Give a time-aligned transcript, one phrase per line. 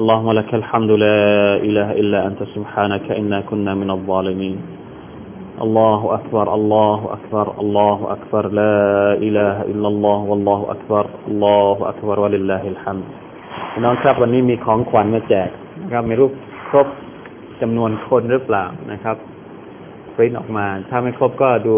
[0.00, 1.20] اللهم لك الحمد لا
[1.68, 4.56] إله إلا أنت سبحانك إنا كنا من الظالمين
[5.64, 8.78] الله أكبر الله أكبر الله أكبر لا
[9.26, 13.06] إله إلا الله والله أكبر الله أكبر ولله الحمد
[13.72, 15.48] พี่น้องครับวันนี้มีของขวัญมาแจก
[15.82, 16.28] นะครับไม่รู้
[16.68, 16.86] ครบ
[17.60, 19.16] จำนวนคนหรือเปล่านะครับ
[20.14, 21.76] ปริ้นออกมา ถ้าไม่ครบก็ดู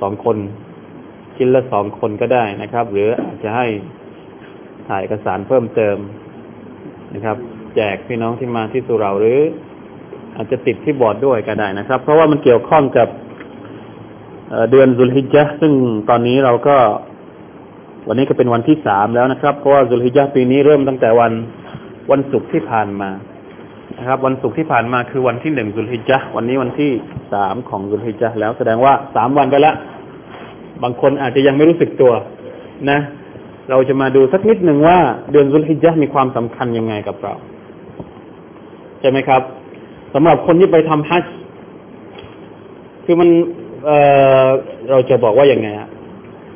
[0.00, 0.36] สองคน
[1.36, 3.66] ชิ้นละสองคนก็ได้นะครับ หรืออาจจะให้
[4.88, 5.96] ถ่ายเอกสารเพิ่มเติม
[7.13, 7.37] นะครับ
[7.75, 9.39] แจกพี่น้องที่มาที่สุเราหรือ
[10.35, 13.07] อาจจะติดที่บอร์ดด้วยก็ได้นะครับ เพราะว่ามันเกี่ยวข้องกับ
[14.71, 15.73] เดือนซุลฮิจญะซึ่ง
[16.09, 16.77] ตอนนี้เราก็
[18.07, 21.31] วันนี้ก็เป็นวันที่สามแล้วนะครับ เพราะว่าซุลฮิจญะปีนี้เริ่มตั้งแต่วัน
[22.11, 23.09] วันศุกร์ที่ผ่านมา
[23.97, 26.91] นะครับ วันศุกร์ที่ผ่านมาคือวันที่หนึ่งซุลฮิจญะวันนี้วันที่
[27.33, 29.75] สามของซุลฮิจญะแล้วแสดงว่าสามวันไปแล้ว
[30.83, 32.11] บางคนอาจจะยังไม่รู้สึกตัว
[32.89, 32.99] นะ
[33.69, 34.97] เราจะมาดูสักนิดหนึ่งว่า
[35.31, 37.33] เดือนซุลฮิจญะมีความสำคัญยังไงกับเรา
[38.99, 39.41] ใช่ไหมครับ
[40.13, 41.23] สำหรับคนที่ไปทำฮัจ
[43.05, 43.29] คือมัน
[43.85, 45.89] เเราจะบอกว่าอย่างไงอะ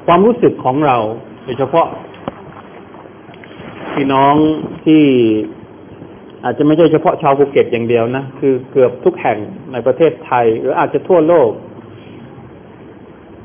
[0.05, 0.97] ความรู้สึกของเรา
[1.43, 1.87] โดยเฉพาะ
[3.93, 4.35] พี่น้อง
[4.85, 5.03] ที่
[6.43, 9.37] อาจจะไม่ใช่เฉพาะชาวภูเก็ตอย่างเดียวนะ คือเกือบทุกแห่ง
[9.71, 11.49] ในประเทศไทย หรืออาจจะทั่วโลก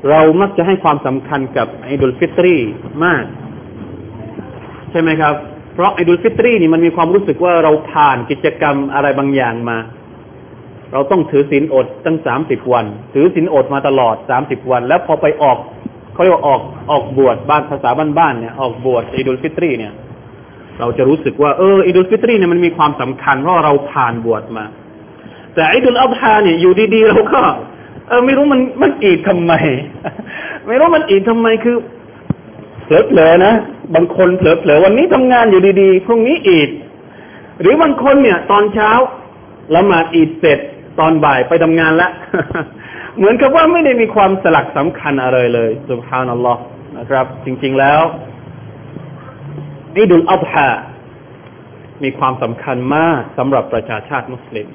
[0.09, 2.55] เรามักจะให้ความสำคัญกับไอดุลฟิตรี
[3.05, 3.23] มาก
[4.91, 5.33] ใช่ไหมครับ
[5.73, 9.77] เพราะไอดุลฟิตรีนี่มันมีความรู้สึกว่าเราผ่านกิจกรรมอะไรบางอย่างมา
[10.93, 15.57] เราต้องถือศีลอดตั้งสามสิบวัน ถือศีลอดมาตลอดสามสิบวัน แล้วพอไปออก
[16.13, 16.61] เขาเรียกว่าออก
[16.91, 19.93] ออกบวชบ้านภาษาบ้านๆเนี่ยออกบวชอิดุลฟิตรีเนี่ย
[20.79, 24.65] เราจะรู้สึกว่าเอออิดุลฟิตรีเนี่ยมันมีความสำคัญเพราะเราผ่านบวชมา
[25.55, 27.41] แต่อิดุลอัฎฮาเนี่ยอยู่ดีๆเราก็
[28.07, 29.53] เออไม่รู้มันมันอีดทำไม
[30.67, 31.75] ไม่รู้มันอีดทำไมคือ
[32.91, 33.53] ผลอๆนะ
[33.95, 36.69] บางคนเผลอๆวันนี้ทำงานอยู่ดีๆพรุ่งนี้อีด
[37.61, 38.91] หรือบางคนเนี่ย ตอนเช้า
[39.75, 40.59] ละหมาดอีดเสร็จ
[40.99, 42.09] ตอนบ่ายไปทำงานละ
[43.17, 46.61] เหมือนกับว่าไม่ได้มีความสลักสำคัญอะไรเลยสุบฮานัลลอฮ์
[46.97, 48.01] นะครับ จริง ๆแล้ว
[49.97, 50.69] อิดุลอัฎฮา
[52.03, 54.67] มีความสำคัญมากสำหรับประชาชาติมุสลิม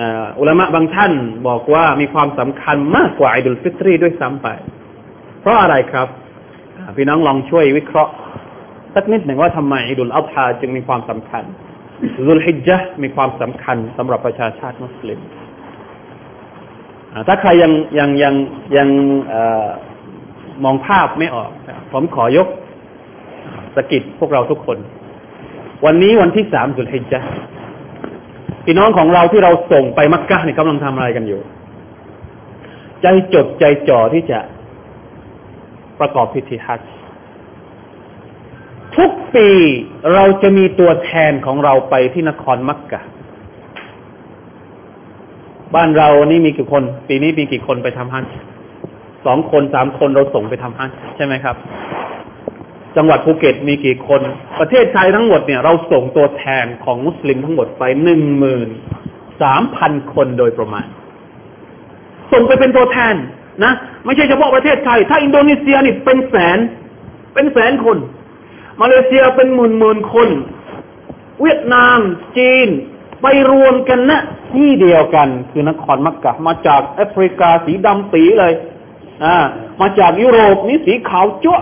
[0.00, 0.10] นะ
[0.40, 1.12] อุลามะบางท่าน
[1.48, 4.48] บอกว่ามีความสำคัญมากกว่าอิดุลฟิตรีด้วยซ้ำไป
[5.40, 6.08] เพราะอะไรครับ
[6.96, 8.12] พี่น้องลองช่วยวิเคราะห์
[8.94, 11.44] สักนิดหนึ่งว่าทำไมอิดุลอัฎฮาจึงมีความสำคัญ
[12.26, 15.20] ซุลฮิจญะมีความสำคัญสำหรับประชาชาติมุสลิม
[17.26, 18.34] ถ้าใครยังยังยัง
[18.76, 18.88] ยัง
[20.64, 21.50] มองภาพไม่ออก
[21.92, 22.48] ผมขอยก
[23.76, 24.78] สกิดพวกเราทุกคน
[25.84, 27.20] วันนี้วันที่สามสุลฮิจญะ
[28.64, 31.40] พี่น้องของเราที่เราส่งไปมักกะเนี่ยกำลังทำอะไรกันอยู่
[33.02, 34.38] ใจจดใจจ่อที่จะ
[36.00, 36.88] ประกอบพิธีฮัจญ์
[38.96, 39.48] ทุกปี
[40.14, 43.00] เราจะมีตัวแทนของเราไปที่นครมักกะ
[45.74, 48.30] บ้านเรานี่มีกี่คน ปีนี้มีกี่คนไปทำฮัจญ์
[49.26, 51.56] สองคนสามคนเราส่งไปทำฮัจญ์ใช่ไหมครับ
[52.96, 54.20] จังหวัดภูเก็ตมีกี่คน
[54.60, 58.68] ประเทศไทยทั้งหมดเนี่ยเราส่งตัวแทนของมุสลิมทั้งหมดไปหนึ่งหมื่น
[59.42, 60.86] สามพันคนโดยประมาณ
[62.32, 63.14] ส่งไปเป็นตัวแทน
[63.64, 63.72] นะ
[64.04, 66.58] ไม่ใช่เฉพาะประเทศไทย ถ้าอินโดนีเซียนี่เป็นแสน
[67.34, 67.96] เป็นแสนคน
[68.80, 70.28] มาเลเซียเป็นหมื่นหมื่นคน
[71.40, 71.98] เวียดนาม
[72.38, 72.68] จีน
[73.22, 74.20] ไปรวมกันนะ
[74.52, 78.52] ที่เดียวกัน คือนครมักกะมาจากแอฟริกาสีดำปีเลย
[79.24, 79.36] อ่า
[79.80, 81.58] มาจากยุโรปนี่สีขาวแล้ว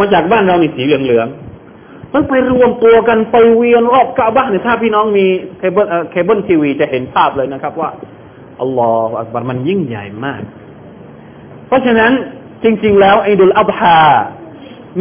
[0.00, 1.28] มาจากบ้านเรานี่สีเหลืองเหลือง
[2.14, 5.26] มันไปรวมตัวกันไปเวียนรอบกะอ์บะฮ์เนี่ยถ้าพี่น้องมี
[5.58, 7.90] เคเบิลเคเบิลทีวีจะเห็นภาพเลยนะครับว่า
[8.60, 10.42] الله أكبرมันยิ่งใหญ่มาก
[11.66, 12.12] เพราะฉะนั้น
[12.64, 14.00] จริง ๆ แล้วอีดุลอัฎฮา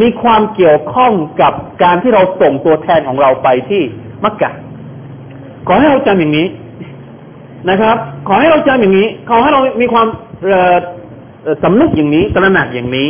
[0.02, 1.54] มีความเกี่ยวข้องกับ
[1.84, 3.82] การที่เราส่งตัวแทนของเราไปที่
[4.24, 4.52] มักกะ
[5.68, 6.48] ขอให้เราจำอย่างนี้
[7.70, 7.98] นะครับ
[8.28, 10.08] ขอให้เราจำอย่างนี้ ขอให้เรามีความ
[11.64, 13.08] สำนึกอย่างนี้ตระหนักอย่างนี้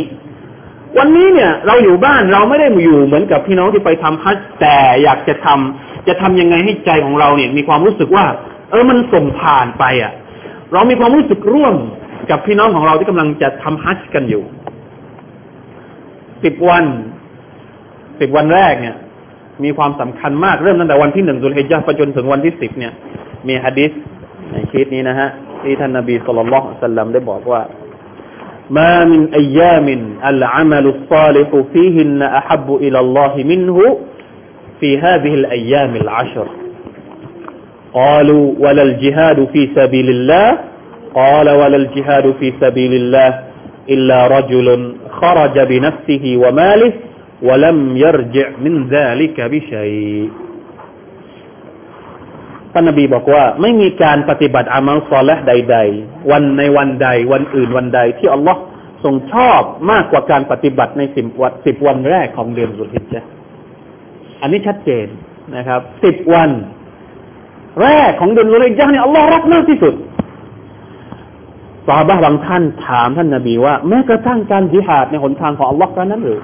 [0.98, 8.24] วันนี้เนี่ย เราอยู่บ้านเราไม่ได้อยู่เหมือนกับพี่น้องที่ไปทำฮัจแต่อยากจะทำจะทำยังไงให้ใจของเราเนี่ย มีความรู้สึกว่า
[8.70, 10.12] เออมันส่งผ่านไปอะ
[10.72, 11.74] เรามีความรู้สึกร่วม
[12.29, 14.43] กับพี่น้องของเราที่กำลังจะทำฮัจกันอยู่
[16.43, 16.85] สิบวัน
[18.19, 18.95] สิบวันแรกเนี่ย
[19.63, 22.93] มีความสำคัญมาก เริ่มตั้งแต่วันที่หนึ่งสุลฮิจญะไปจนถึงวันที่สิบเนี่ย
[23.47, 23.91] มีฮะดิษ
[24.51, 25.29] ในชีตนี้นะฮะ
[25.63, 27.61] ที่ท่านนบีสุลต่านสัลลัมได้บอกว่า
[28.77, 29.87] ما من أيام
[30.25, 33.77] العمل الصالح فيهن أحب إلى الله منه
[34.79, 36.47] في هذه الأيام العشر
[37.93, 40.47] قالوا ولا الجهاد في سبيل الله
[41.15, 43.29] قال ولا الجهاد في سبيل الله
[43.89, 44.67] إلا رجل
[45.21, 46.91] خرج بنفسه وماله
[47.47, 50.29] ولم يرجع من ذلك بشيء
[52.73, 58.61] ท่านนบีบอกว่าไม่มีการปฏิบัติอามัลซอและใด ๆ วันในวันใด วันอื่นวันใด ที่อัลลอฮ์
[59.03, 59.61] ทรงชอบ
[59.91, 63.21] มากกว่าการปฏิบัติในสิบวันสิบวันแรกของเดือนสุลฮิจญะ
[64.41, 65.07] อันนี้ชัดเจน
[65.55, 66.49] นะครับสิบวัน
[67.81, 69.93] แรกของเดือนสุลฮิจญะเนี่ยอัลลอฮ์รักมากที่สุด
[71.86, 76.40] ซาบะบางท่านถามท่านนาบีว่าแม้กระทั่งการจิหาดในหนทางของอัลลอฮ์กันนั้นหรือ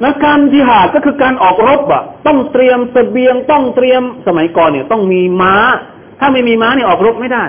[0.00, 5.54] และการจิหาดก็คือการออกรบอะต้องเตรียมเสบียงต้องเตรียมสมัยก่อนเนี่ย ต้องมีม้า
[6.20, 7.44] ถ้าไม่มีม้าเนี่ยออกรบไม่ได้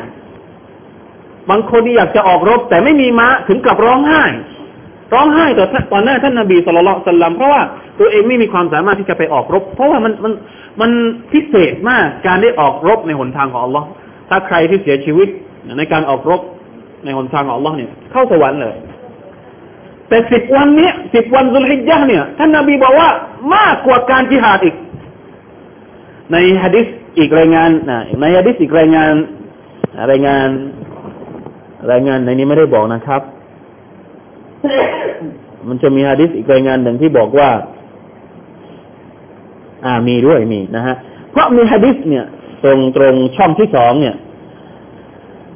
[1.49, 4.23] บางคนที่อยากจะออกรบ แต่ไม่มีม้าถึงกับร้องไห้
[5.13, 7.61] ร้องไห้ต่อตอนหน้าท่านนาบีสุลต่านสัลลัมเพราะว่า
[7.99, 10.33] ตัวเองไม่มีความสามารถที่จะไปออกรบ เพราะว่ามันมัน
[10.81, 10.91] มัน
[11.31, 13.88] พิเศษมากการได้ออกรบในหนทางของอัลลอฮ์
[14.29, 15.27] ถ้าใครที่เสียชีวิต
[15.77, 16.41] ในการออกรบ
[17.03, 18.75] ในหนทางของอัลลอฮ์เนี่ยเข้าสวรรค์เลย
[20.09, 23.09] แต่สิบวันนี้สิบวันสุลฮิจญะเนี่ยท่านนาบีบอกว่า
[23.56, 24.75] มากกว่าการจิหาดอีก
[26.31, 26.85] ในฮะดิษ
[27.17, 29.13] อีกรายงานนะในฮะดิษอีกรายงาน
[30.12, 30.47] รายงาน
[31.91, 33.21] รายงานในนี้ไม่ได้บอกนะครับ
[35.67, 37.50] มันจะมีฮะดิษอีกรายงานหนึ่งที่บอกว่า
[39.85, 40.95] อ่ามีด้วยมีนะฮะ
[41.31, 42.25] เพราะมีฮะดิษเนี่ย
[42.63, 44.15] ตรงตรงช่องที่สองเนี่ย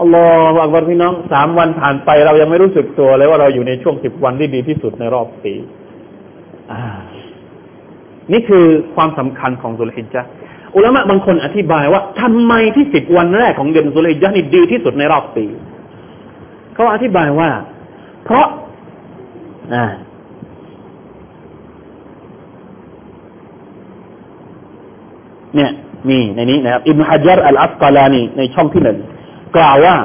[0.00, 0.24] อัลลอ
[0.54, 5.54] ฮฺอักบารพี่น้องสามวันผ่านไปเรายังไม่รู้สึกตัวเลยว่าเราอยู่ในช่วงสิบวันที่ดีที่สุดในรอบปี
[8.32, 8.64] นี่คือ
[8.94, 10.22] ความสำคัญของสุลฮิจญะ
[10.76, 15.44] อุลามะบางคนอธิบายว่าทำไมที่สิบวันแรกของเดือนสุลฮิจญะนี่ดีที่สุดในรอบปี
[16.74, 17.50] เขาอธิบายว่า
[18.24, 18.46] เพราะ
[25.56, 25.70] เนี่ย
[26.08, 28.98] มีในนี้นะครับอิบนุฮัจญ์อัลอัสกาลานีในช่องที่หนึ่ง
[29.56, 29.96] กล่าวว่า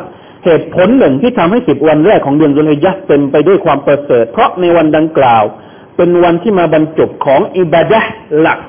[0.46, 5.44] เหตุผลหนึ่งที่ทำให้สิบวันแรกของเดือนสุลฮิยัเป็นไปด้วยความประเสริฐ เพราะในวันดังกล่าว
[5.98, 8.02] เป็นวันที่มาบรรจบของอิบาดะ
[8.40, 8.60] หลัก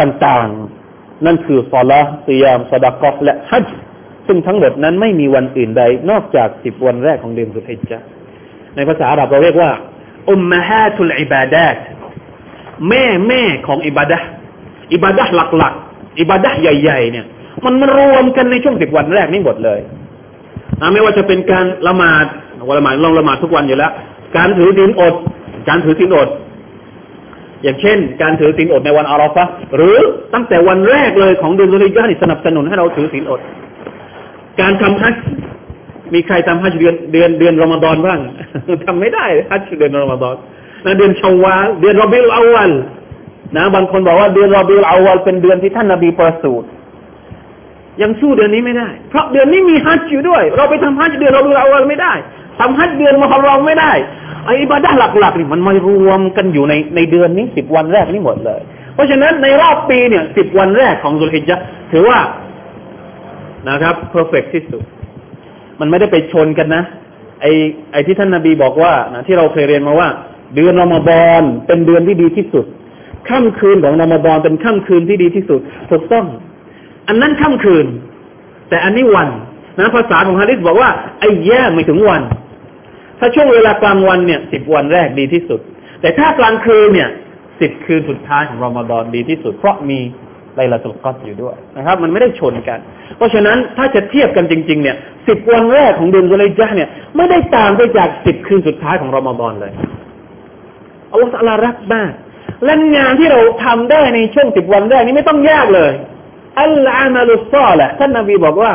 [0.00, 3.66] ต่างๆ นั่นคือซอลาสิยามสดากะและฮัจ
[4.26, 7.92] ซึ่งทั้งหมดนั้นไม่มีวันอื่นใด นอกจากสิบวันแรกของเดือนสุลฮิจ
[8.76, 9.70] ในภาษาอาหรับเราเรียกว่า
[10.30, 11.66] อุมมะฮาตุลอิบาดะ
[12.88, 14.18] แม่แม่ของอิบาดะ
[14.92, 15.24] อิบาดะ
[15.56, 17.26] หลักๆ อิบาดะใหญ่ ๆ เนี่ย
[17.64, 19.80] มันมารวมกันในช่วงสิบวันแรกนี่หมดเลย
[20.92, 22.26] ไม่ว่าจะเป็นการละหมาด
[22.68, 23.92] วันละหมาดลองละหมาดทุกวันอยู่แล้ว
[24.36, 25.14] การถือศีลอด
[25.68, 26.28] การถือศีลอด
[27.62, 29.44] อย่างเช่น การถือศีลอดในวันอาราฟะ
[29.76, 29.96] หรือ
[30.34, 33.40] ตั้งแต่วันแรกเลยของเดือนสุริยะนี่สนับสนุนให้เราถือศีลอด
[34.60, 35.14] การทำฮัจ
[36.14, 38.18] มีใครทำฮัจเดือนเดือนเดือนรอมฎอนบ้าง
[38.86, 40.34] ทำไม่ได้ฮัจเดือนรอมฎอน
[40.84, 42.72] นะเดือนเชาวาลเดือนรอบิลอาวัล
[43.56, 46.66] นะบางคนบอกว่าเดือนรอบิลอาวัลเป็นเดือนที่ท่านนบีประสูติ
[48.02, 52.12] ยังสู้เดือนนี้ไม่ได้ เพราะเดือนนี้มีฮัจจ์อยู่ด้วย เราไปทำฮัจจ์เดือนเราดูเราไม่ได้
[52.60, 53.92] ทำฮัจจ์เดือนมุฮัรรอมไม่ได้
[54.46, 58.60] อิบาดะห์หลักๆนี่มันมารวมกันอยู่ในในเดือนนี้สิบวันแรกนี่หมดเลย
[58.94, 61.60] เพราะฉะนั้นในรอบปีเนี่ยสิบวันแรกของซุลฮิจญะ
[61.92, 62.18] ถือว่า
[63.68, 64.82] นะครับ perfect ที่สุด
[65.80, 66.82] มันไม่ได้ไปชนกันนะ
[67.40, 67.52] ไอ้
[67.92, 70.08] ไอ้ที่ท่านนาบีบอกว่านะที่เราเคยเรียนมาว่า
[70.54, 72.64] เดือนรอมฎอนเป็นเดือนที่ดีที่สุด
[73.28, 75.60] ค่ำคืนของรอมฎอนเป็นค่ำคืนที่ดีที่สุด
[75.90, 76.26] ถูกต้อง
[77.08, 77.86] อันนั้นค่ำคืน
[78.68, 79.28] แต่อันนี้วัน
[79.78, 82.22] นะภาษาของฮะดิษบอกว่าไอ้แย่ไม่ถึงวัน
[83.18, 85.60] ถ้าช่วงเวลากลางวันเนี่ยสิบวันแรกดีที่สุด
[86.00, 87.08] แต่ถ้ากลางคืนเนี่ย
[87.60, 89.98] สิบคืนสุดท้ายของรอมฎอนดีที่สุด เพราะมี
[90.56, 92.78] ไลลาตุลกอดอยู่ด้วยนะครับ มันไม่ได้ชนกัน
[93.16, 94.96] เพราะฉะนั้นถ้าจะเทียบกันจริง ๆ เนี่ย
[95.28, 99.72] สิบวันแรกของเดือนกุลจาเนี่ย ไม่ได้ต่างไปจากสิบคืนสุดท้ายของรอมฎอนเลย
[101.10, 102.12] อัลลอฮฺรักมาก
[102.64, 105.92] และงานที่เราทำได้ในช่วงสิบวันแรกนี้ไม่ต้องยากเลย
[106.62, 108.72] อัลอามัลุซอละท่านนบีบอกว่า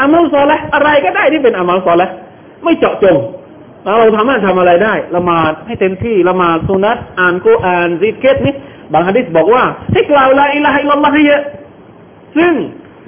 [0.00, 2.06] อามัลซอละอะไรก็ได้ที่เป็นอามัลซอละ
[2.64, 3.16] ไม่เจาะจง
[3.84, 8.54] เราทำให้ทำอะไรได้ละหมาดให้เต็มที่ละหมาดสุนัตอ่านกุอ่านซิกเกตนี่
[8.92, 11.42] บางฮะดิษบอกว่าให้กล่าวلا إله إلا اللهให้เยอะ
[12.36, 12.52] ซึ่ง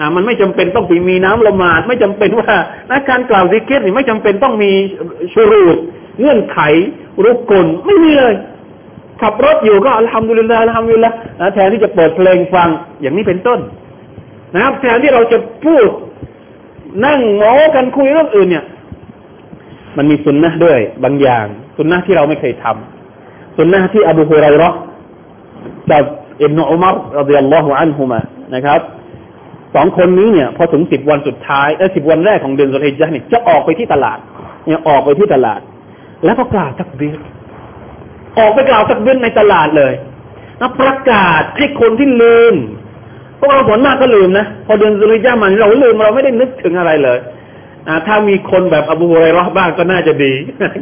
[0.00, 2.54] นะมันไม่จำเป็นต้องมีน้ำละหมาด ไม่จำเป็นว่า
[2.90, 4.72] นะการกล่าวซิกิรนี่ไม่จำเป็นต้องมี
[5.35, 5.76] شروط
[6.20, 6.58] เงื่อนไข
[7.25, 8.34] ركنไม่มีเลย
[9.22, 11.16] ขับรถอยู่ก็الحمد لله الحمد لله
[11.54, 12.68] แทนที่จะเปิดเพลงฟัง
[13.00, 13.58] อย่างนี้เป็นต้น
[14.55, 15.88] นะครับแทนที่เราจะพูด
[17.05, 18.64] นั่งล้อกันคุยเรื่องอื่นเนี่ย
[19.97, 24.71] มันมีสุนนะด้วย บางอย่าง สุนนะที่เราไม่เคยทำสุนนะที่อบูฮุไรรอ
[25.90, 26.05] กับ
[26.43, 28.21] อิบนุอุมารรดิยัลลอฮุอันฮุมา
[28.55, 28.81] นะครับ
[29.75, 34.19] สองคนนี้เนี่ย พอถึงสิบวันสุดท้ายเออสิบวันแรกของเดือนสุลฮิจญะเนี่ยจะออกไปที่ตลาด
[34.67, 35.61] เนี่ยออกไปที่ตลาด
[36.25, 37.19] แล้วก็กล่าวตักบีร
[38.38, 39.93] ออกไปกล่าวตักบีรในตลาดเลย
[40.59, 42.55] แล้วประกาศให้คนที่ลืม
[43.38, 47.18] พวกเราผลมากก็ลืมนะ พอเดือนสุลฮิจญะมันเราลืมเราไม่ได้นึกถึงอะไรเลย
[48.07, 50.33] ถ้ามีคนแบบอบูฮุไรรอบ้างก็น่าจะดี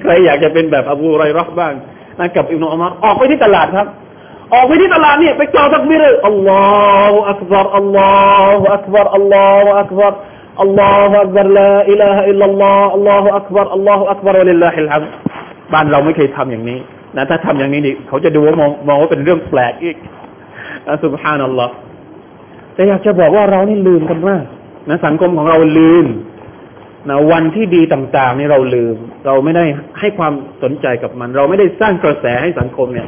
[0.02, 1.72] ใครอยากจะเป็นแบบอบูฮุไรรอบ้าง
[2.18, 3.86] นะกับอิบนุอุมารออกไปที่ตลาดครับ
[4.54, 13.89] ออกไปที่ตลาดเนี่ยไปกล่าวตักบีรเลยالله أكبر الله أكبر الله أكبر الله أكبر لا إله إلا الله الله أكبر الله
[13.89, 15.02] أكبر ولله الحمد
[15.72, 16.78] บ้านเราไม่เคยทำอย่างนี้
[17.16, 19.96] นะถ้าทำอย่างนี้นี่เขาจะดูว่ามองมองว่าเป็นเรื่องแปลกอีก
[21.04, 21.72] سبحان الله
[22.76, 24.44] แต่อยากจะบอกว่าเรานี่ลืมกันมาก
[24.88, 26.06] นะสังคมของเราลืม
[27.08, 29.64] นะวันที่ดีต่างๆนี่เราลืม เราไม่ได้
[30.00, 33.06] ให้ความสนใจกับมัน เราไม่ได้สร้างกระแสให้สังคมเนี่ย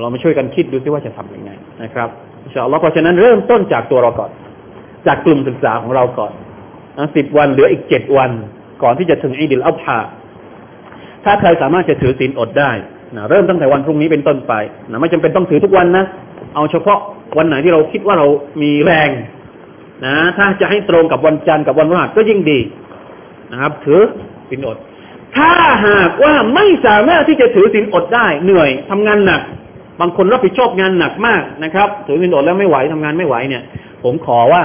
[0.00, 1.50] เรามาช่วยกันคิดดูซิว่าจะทํำยังไง
[1.82, 2.08] นะครับ
[2.44, 4.30] อินชาอัลลอฮ์เพราะฉะนั้นเริ่มต้นจากตัวเราก่อน
[5.06, 6.32] จากกลุ่มศึกษาของเราก่อน
[7.16, 8.30] สิบวันเหลืออีกเจ็ดวัน
[8.82, 9.98] ก่อนที่จะถึงอีดิลอัลฮา
[11.24, 12.70] ถ้าใครสามารถจะถือศีลอดได้
[13.16, 14.52] นะเริ่มตั้งแต่วันพรุ่งนี้เป็นต้นไป
[14.90, 16.04] นะไม่จำเป็นต้องถือทุกวันนะ
[16.54, 16.98] เอาเฉพาะ
[17.38, 18.26] วันไหนที่เราคิดว่าเรา
[18.62, 19.10] มีแรง
[20.04, 22.58] นะ ถ้าจะให้ตรงกับวันจันทร์กับวันพฤหัสก็ยิ่งดี
[23.52, 24.02] นะครับ ถือ
[24.48, 24.76] ศีลอด
[25.36, 25.50] ถ้า
[25.86, 29.42] หากว่าไม่สามารถที่จะถือศีลอดได้ เหนื่อยทำงานหนัก
[30.00, 33.62] บางคนรับผิดชอบงานหนักมากนะครับ ถือวินโดแล้วไม่ไหวทำงานไม่ไหวเนี่ย
[34.02, 34.64] ผมขอว่า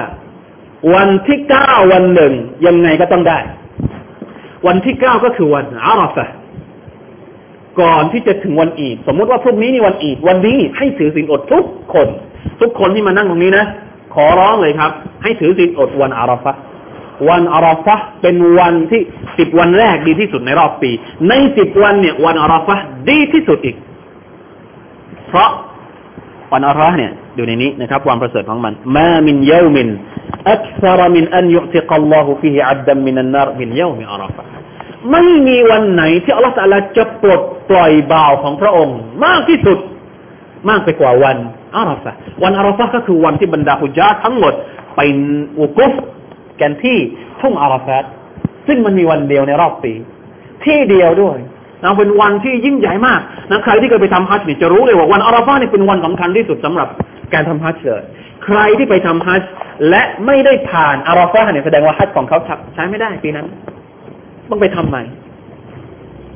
[0.94, 2.34] วันที่เก้าวันหนึ่ง
[2.68, 3.40] ยังไงก็ต้องได้
[4.68, 6.30] วันที่เก้าก็คือวันอาราฟะ
[7.82, 12.08] ก่อนที่จะถึงวันอีดสมมติว่าพรุ่งนี้นี่วันอีดวันนี้ให้ถือศีลอดทุกคน
[12.62, 13.66] ทุกคนที่มานั่งตรงนี้นะ
[14.14, 14.92] ขอร้องเลยครับ
[15.24, 16.54] ให้ถือศีลอดวันอาราฟะ
[17.30, 19.02] วันอาราฟะเป็นวันที่
[19.38, 20.92] สิบวันแรกดีที่สุดในรอบปี
[21.30, 22.76] ในสิบวันเนี่ย วันอาราฟะ
[23.10, 23.76] ดีที่สุดอีก
[25.28, 25.50] เพราะ
[26.54, 34.44] วันอัลลอฮ์เนี่ยดูในนี้นะครับ ความประเสริฐของมันما من يوم أكثر من أن يعتق الله فيه عبدا من النار من يوم عرفة
[35.12, 39.78] ไม่มีวันไหนที่อัลลอฮฺตะลาจะปลดปล่อยบ่าวของพระองค์ มากที่สุด
[40.70, 41.38] มากไปกว่าวัน
[41.76, 44.54] อาราฟะวันอาราฟะก็คือวันที่บรรดาฮุจาทั้งหมด
[44.96, 45.00] ไป
[45.60, 45.94] อุกุฟ
[46.62, 46.98] กันที่
[47.42, 47.98] ทุ่งอาราฟะ
[48.68, 49.94] ซึ่งมันมีวันเดียวในรอบปี
[50.66, 51.38] ที่เดียวด้วย
[51.84, 56.88] นะเป็นวันที่ยิ่งใหญ่มากนะใครที่เคยไปทำฮัจญ์นี่จะรู้เลยว่าวันอาราฟานี่เป็นวันสำคัญที่สุดสำหรับ
[57.34, 58.02] การทำฮัจญ์เลย
[58.46, 59.50] ใครที่ไปทำฮัจญ์
[59.90, 62.40] และไม่ได้ผ่านอาราฟาเนี่ยแสดงว่าฮัจญ์ของเขา
[62.74, 63.48] ใช้ไม่ได้ปีนั้น
[64.50, 65.04] ต้องไปทำใหม่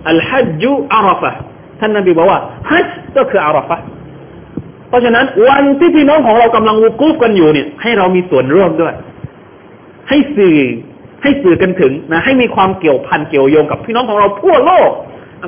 [0.09, 1.31] อัลฮัจญูอาราฟะ
[1.79, 2.39] ท่านนบีบอกว่า
[2.69, 2.87] ฮัจ
[3.17, 3.77] ก็คืออาราฟะ
[4.87, 8.93] เพราะฉะนั้นวันที่พี่น้องของเรากำลังวูกูฟกันอยู่เนี่ย ให้เรามีส่วนร่วมด้วย
[10.09, 10.57] ให้สื่อ
[11.23, 14.91] ให้สื่อกันถึงนะ ให้มีความเกี่ยวพันเกี่ยวโยงกับพี่น้องของเราทั่วโลก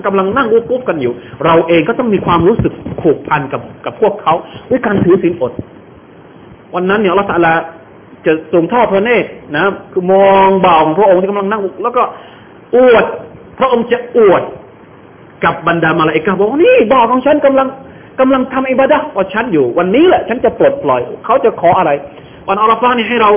[0.08, 1.14] กำลังนั่งวุกุฟกันอยู่
[1.46, 4.34] เราเองก็ต้องมีความรู้สึกผูกพันกับกับพวกเขา
[4.70, 5.52] ด้วยการถือศีลอด
[6.76, 7.48] วันนั้นเนี่ยอัลลอฮฺ
[8.26, 12.04] จะส่งทอดพระเนตรนะคือมองบ่าวของพระองค์ที่กำลังนั่งแล้วก็
[12.76, 13.06] อวด
[13.58, 14.44] พระองค์จะอวด
[15.44, 17.68] กับบรรดามาลาอิกาบอกว่านี่บ่าวของฉันกำลัง
[18.20, 21.92] กำลังทำอิบาดะว่าฉันอยู่ วันนี้แหละ ฉันจะปลดปล่อย เขาจะขออะไร
[22.48, 23.32] วันอัลฟานี่ให้เรา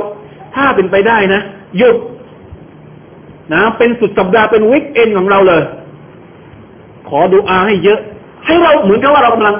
[0.54, 1.40] ถ้าเป็นไปได้นะ
[1.78, 1.96] หยุด
[3.52, 5.62] นะเป็นสุดสัปดาห์เป็นวิกเอนของเราเลย
[7.08, 7.98] ขอดูอาให้เยอะ
[8.46, 9.54] ให้เราเหมือนกับว่าเรากำลัง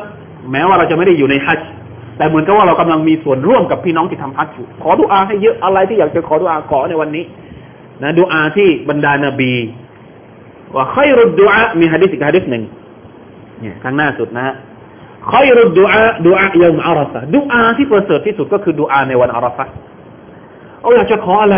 [0.53, 1.59] แม้ว่าเราจะไม่ได้อยู่ในฮัจ
[2.17, 7.25] แต่เหมือนกับว่าเรากำลังมีส่วนร่วมกับพี่น้องที่ทำฮัจอยู่ขอดูอาให้เยอะอะไรที่อยากจะขอดูอาขอในวันนี้
[8.03, 9.53] นะดูอาที่บรรดานาบี
[10.75, 12.63] ว่าค่อยรุดดูอามีฮะดิษอีกฮะดิษหนึ่ง
[13.61, 14.55] เนี่ยข้างหน้าสุดนะฮะ
[15.31, 19.65] ค่อยรุดดูอาดูอายมอาราฟะดูอาที่ประเสริฐที่สุดก็คือดูอาในวันอาราฟะ
[20.81, 21.57] เอาอยากจะขออะไร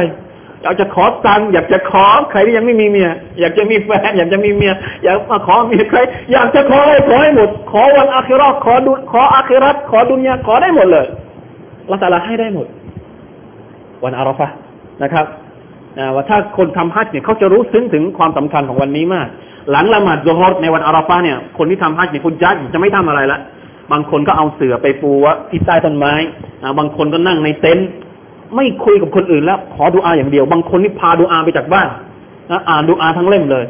[0.62, 4.72] อยากจะขอตังอยากจะขอใครที่ยังไม่มีเมียอยากจะมีแฟนอยากจะมีเมีย
[5.04, 5.98] อยากมาขอเมียใคร
[6.32, 11.06] อยากจะขออะไรขอให้หมด ขอวันอาคิรอขอดุขออาคิรัตขอดุนยาขอได้หมดเลย
[11.90, 12.66] ละตาลาให้ได้หมด
[14.04, 14.48] วันอาราฟะ
[15.02, 15.26] นะครับ
[16.14, 19.26] ว่าถ้าคนทำฮัจญ์เนี่ยเขาจะรู้ซึ้งถึงความสำคัญของวันนี้มาก
[19.70, 23.38] หลังละหมาดโฮอรในวันอาราฟะเนี่ย คนที่ทำฮัจญ์เนี่ยคุณจัดจะไม่ทำอะไรละ
[23.92, 26.12] บางคนก็เอาเสือไปปูว่าที่ใต้ต้นไม้
[26.78, 27.88] บางคนก็นั่งในเต็นท์
[28.56, 31.88] ไม่คุยกับคนอื่นแล้วขอดูอาอย่างเดียว บางคนนี่พาดูอาไปจากบ้าน
[32.50, 33.64] นะอ่านดูอาทั้งเล่มเลย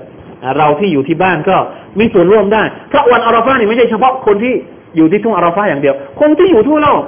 [0.59, 1.57] เราที่อยู่ที่บ้านก็
[1.99, 4.55] มีส่วนร่วมได้เพราะวันอาราฟาเนี่ยไม่ใช่เฉพาะคนที่
[4.97, 7.03] อยู่ที่ทุ่งอาราฟาอย่างเดียว คนที่อยู่ทั่วโลก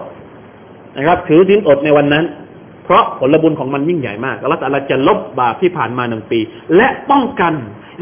[0.96, 2.24] นะครับ ถือสินอดในวันนั้น
[2.84, 6.40] เพราะผลบุญของมันยิ่งใหญ่มากอัลลอฮฺจะลบบาปที่ผ่านมาหนึ่งปี
[6.76, 7.52] และป้องกัน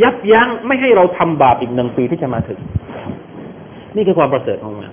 [0.03, 2.59] ยับยั้งไม่ให้เราทำบาปอีกหนึ่งปีที่จะมาถึง
[3.97, 4.91] นี่คือความประเสริฐของมัน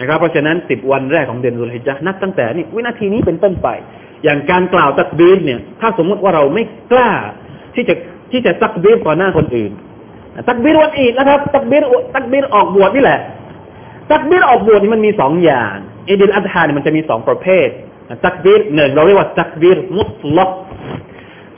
[0.00, 3.68] นะครับเพราะฉะนั้นสิบวันแรกของเดือนรุลฮิจญะนับตั้งแต่นี่วินาทีนี้เป็นต้นไป
[4.24, 7.10] อย่างการกล่าวตักบีรเนี่ย ถ้าสมมติว่าเราไม่กล้า
[7.74, 7.94] ที่จะ
[8.32, 9.72] ที่จะตักบีรต่อหน้าคนอื่น
[10.48, 13.20] ตักบีรวันอีดนะครับตักบีรตักบีรออกบวชนี่แหละ
[14.12, 15.74] ตักบีรออกบวชนี่มันมีสองอย่าง
[16.08, 17.68] อิดิลอัตฮาเนี่ยมันจะมีสองประเภท
[18.24, 20.50] ตักบีรหนึ่งเราเรียกว่าตักบีรมุตลัก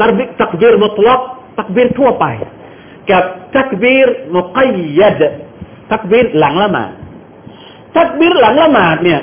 [0.01, 1.21] ตักบีรตักบีรมุตลัก
[1.59, 2.25] ตักบีรทั่วไป
[3.11, 3.23] กับ
[3.57, 5.23] ตักบีรมุกัยยัด
[5.91, 6.91] ตักบีรหลังละหมาด
[7.97, 9.21] ตักบีรหลังละหมาดเนี่ย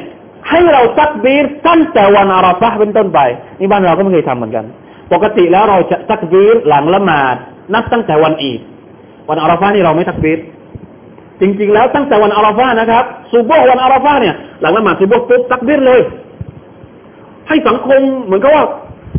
[0.50, 3.19] ให้เราตักบีรตั้งแต่วันอาราฟะเป็นต้นไป
[3.60, 4.65] นี่บ้านเราก็ไม่เคยทำเหมือนกัน
[5.13, 7.36] ปกติแล้วเราจะตักบีรหลังละหมาด
[7.74, 8.60] นับตั้งแต่วันอีด
[9.29, 10.39] วันอาราฟะนี่เราไม่ตักบีร
[11.41, 16.01] จริงๆแล้วตั้งแต่วันอาราฟะนะครับซูโบวันอาราฟะเนี่ยหลังละหมาดซูโบปุ๊บตักบีรเลย
[17.47, 18.65] ให้สังคมเหมือนกับว่า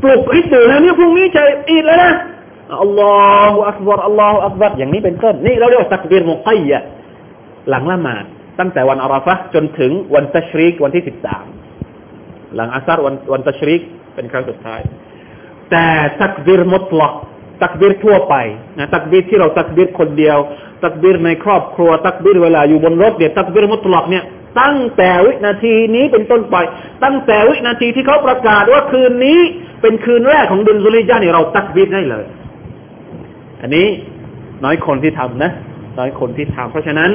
[0.02, 2.12] ปลุกให้ตื่นแล้วเนี่ยพรุ่งนี้จะอีดแล้วนะ
[2.82, 3.12] อัลลอ
[3.52, 6.78] ฮฺอักบารอัลลอฮฺอักบารอย่างนี้เป็นต้นนี่เราเรียกว่าตักบีรมุกัยยะ
[7.70, 8.25] หลังละหมาด
[8.58, 11.44] ตั้งแต่วันอาราฟะจนถึงวันตัชริกวันที่สิบสาม
[12.54, 13.80] หลังอาซาร์วันวันตัชริก
[14.14, 14.80] เป็นครั้งสุดท้าย
[15.70, 15.87] แต่
[16.23, 17.14] ตักบีรมุตลัก
[17.62, 18.35] ตักบีรทั่วไป
[18.78, 20.38] นะตักบีรที่เราตักบีรคนเดียว
[20.85, 24.25] ตักบีรในครอบครัว ตักบีรเวลาอยู่บนรถเนี่ยตักบีรมุตลักเนี่ย
[24.61, 26.56] ตั้งแต่วินาทีนี้เป็นต้นไป
[27.04, 29.38] ตั้งแต่วินาทีที่เขาประกาศว่าคืนนี้
[29.82, 32.25] เป็นคืนแรกของเดือนสุริยะเนี่ยเราตักบีรได้เลย
[33.62, 33.87] อันนี้
[34.64, 35.50] น้อยคนที่ทำนะ
[35.99, 37.11] น้อยคนที่ทำเพราะฉะนั้น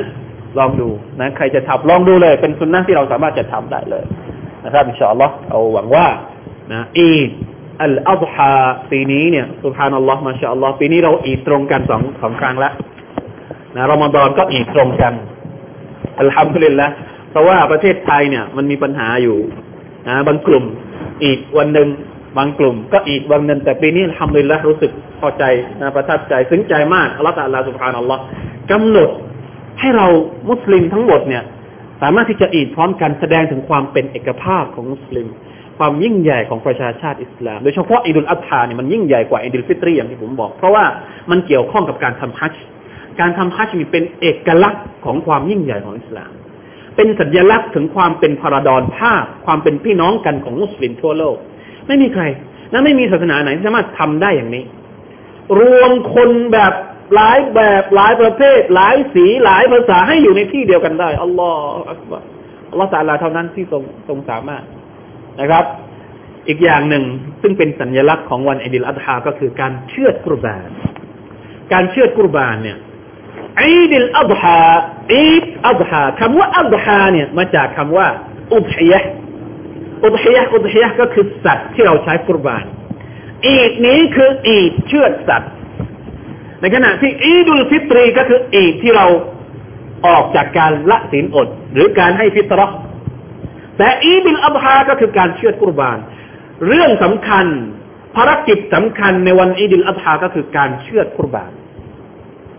[0.57, 0.89] ลองดู
[1.21, 4.03] นะใครจะทำลองดูเลย เป็นสุนนะที่เราสามารถจะทำได้เลย
[4.65, 6.07] นะครับอินชาอัลลอฮ์เอาหวังว่า
[6.71, 7.09] นะอี
[7.81, 8.53] อัลอัฎฮา
[8.91, 12.73] ปีนี้เนี่ยสุภานัลลอฮ์มาชาอัลลอฮ์ปีนี้เราอีตรงกันสองสองครั้งแล้ว
[13.75, 15.13] นะรอมฎอนก็อีดตรงกัน
[16.19, 16.87] الحمد لله
[17.31, 19.37] เพราะว่าประเทศไทยเนี่ยมันมีปัญหาอยู่
[20.07, 20.63] นะบางกลุ่ม
[21.23, 21.89] อีดวันหนึ่ง
[22.37, 25.43] บางกลุ่ม ก็อีดวันหนึ่งแต่ปีนี้อัลฮัมดุลิลละรู้สึกพอใจ
[25.81, 28.21] นะประทับใจซึ้งใจมากอัลลอฮฺตะลาسبحان الله
[28.71, 29.09] กำหนด
[29.79, 30.07] ให้เรา
[30.49, 31.43] มุสลิมทั้งหมดเนี่ย
[32.01, 35.27] สามารถที่จะอีดพร้อมกันแสดงถึงความเป็นเอกภาพของมุสลิม
[35.77, 40.85] ความยิ่งใหญ่ของประชาชาติอิสลาม โดยเฉพาะอิดุลอัฎฮาเนี่ยมันยิ่งใหญ่กว่าอิดุลฟิตรีอย่างที่ผมบอก เพราะว่า
[41.31, 42.63] มันเกี่ยวข้องกับการทำฮัจจ์
[43.19, 46.31] การทำฮัจจ์มีเป็นเอกลักษณ์ของความยิ่งใหญ่ของอิสลาม
[46.95, 51.37] เป็นสัญลักษณ์ถึงความเป็นพาราดอนภาพ ความเป็นพี่น้องกันของมุสลิมทั่วโลก
[51.87, 52.23] ไม่มีใคร
[52.71, 54.63] และไม่มีศาสนาไหนที่สามารถทำได้อย่างนี้
[55.59, 56.73] รวมคนแบบ
[57.15, 62.23] หลายแบบหลายประเภท หลายสีหลายภาษาให้อยู่ในที่เดียวกันได้อัลลอฮฺอักบาร
[62.71, 64.63] อัลลอฮฺตาลาเท่านั้นที่ทรงทรงสามารถ
[65.41, 65.65] นะครับ
[66.47, 67.03] อีกอย่างหนึ่ง
[67.41, 70.69] ซึ่งเป็นสัญลักษณ์ของวันอิดิลอัฎฮาก็คือการเชือดกุรบาน
[71.73, 72.77] การเชือดกุรบานเนี่ย
[73.61, 74.59] อีดิลอัฎฮา
[75.13, 78.07] อีดอัฎฮาคำว่า أضحى เนี่ยมาจากคำว่า
[78.53, 78.99] อุบฮียะ
[80.05, 82.65] อุบฮียะอุบฮียะก็คือสัตว์ที่เราใช้กุรบาน
[83.45, 85.51] อีดนี้คืออีดเชือดสัตว์
[86.61, 89.05] ในขณะที่อีดุลฟิตรีก็คืออีดที่เรา
[90.07, 92.67] ออกจากการละศีลอด หรือการให้ฟิตรอ
[93.77, 95.97] แต่อีดิลอัฎฮาก็คือการเชือดกุรบาน
[96.67, 97.45] เรื่องสำคัญ
[98.15, 101.51] ภารกิจสำคัญในวันอีดิลอัฎฮาก็คือการเชือดกุรบาน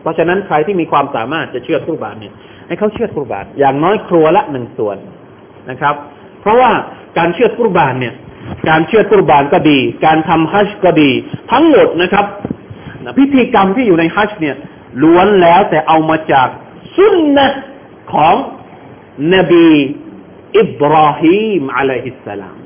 [0.04, 2.34] เพราะฉะนั้นใครที่มีความสามารถจะเชือดกุรบานเนี่ย
[2.66, 4.96] ให้เขาเชือดกุรบานอย่างน้อยครัวละหนึ่งส่วน
[5.70, 5.94] นะครับ
[6.40, 6.70] เพราะว่า
[7.18, 8.14] การเชือดกุรบานเนี่ย
[8.68, 11.10] การเชือดกุรบานก็ดี การทำฮัจก็ดี
[11.52, 12.26] ทั้งหมดนะครับ
[13.18, 14.56] พิธีกรรมที่อยู่ในฮัจเนี่ย
[15.02, 16.48] ล้วนแล้วแต่เอามาจาก
[16.96, 17.46] สุนนะ
[18.12, 18.34] ของ
[19.34, 19.66] นบี
[20.58, 22.56] อิบราฮิมعليه السلام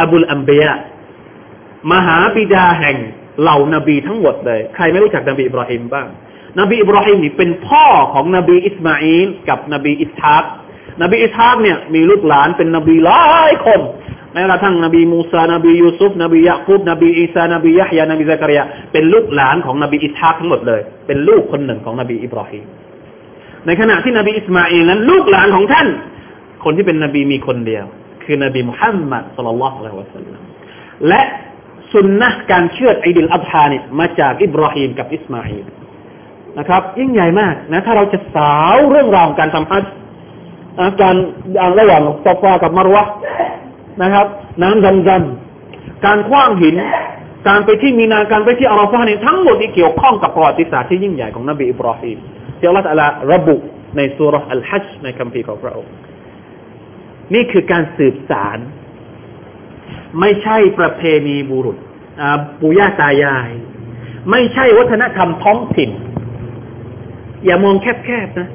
[0.00, 0.66] أبو الأنبياء
[1.92, 2.96] มหาบิดาแห่ง
[3.40, 6.06] เหล่านบีทั้งหมดเลย ใครไม่รู้จักนบีอิบราฮิมบ้าง
[6.60, 10.44] นบีอิบราฮิมนี่เป็นพ่อของนบีอิสมาอิลกับนบีอิสฮาก
[11.02, 13.80] นบีอิสฮากเนี่ยมีลูกหลานเป็นนบีหลายคน
[14.32, 22.64] แม้กระทั่งนบีมูซานบียูซุฟนบียะคูบนบีอีสานบียะฮยานบีซักริยาเป็นลูกหลานของนบีอิสฮากทั้งหมดเลย เป็นลูกคนหนึ่งของนบีอิบราฮิม
[23.66, 25.88] ในขณะที่นบีอิสมาอิลนั้น ลูกหลานของท่าน
[26.64, 27.84] คนที่เป็นนบีมีคนเดียว
[28.24, 30.40] คือนบีมุฮัมมัดصلى الله عليه وسلم
[31.08, 31.22] และ
[31.92, 35.66] สุนนะการเชือดอิดิลอัฎฮาเนี่ยมาจากอิบราฮิมกับอิสมาอิล
[36.58, 39.92] นะครับ ยิ่งใหญ่มากนะถ้าเราจะสาวเรื่องราวการทำฮัจญ์
[41.00, 41.16] การ
[41.80, 43.04] ระหว่างซอฟากับมารวะ
[44.02, 44.26] นะครับ
[44.62, 46.74] น้ำดำดำการคว้างหิน
[47.48, 52.18] การไปที่มีนาการไปที่อาราฟาเนี่ยทั้งหมดที่เกี่ยวข้องกับประวัติศาสตร์ที่ยิ่งใหญ่ของนบีอิบราฮิม
[52.58, 52.86] ที่อัลลอฮฺ
[53.32, 53.56] ระบุ
[53.96, 55.92] ในสุรษอัลฮัจในคัมภีร์ของพระองค์
[57.34, 58.58] นี่คือการสืบสาร
[60.20, 61.76] ไม่ใช่ประเพณีบุรุษ
[62.60, 63.50] ปู่ย่าตายาย
[64.30, 65.90] ไม่ใช่วัฒนธรรมท้องถิ่น
[67.44, 68.48] อย่ามองแคบๆนะ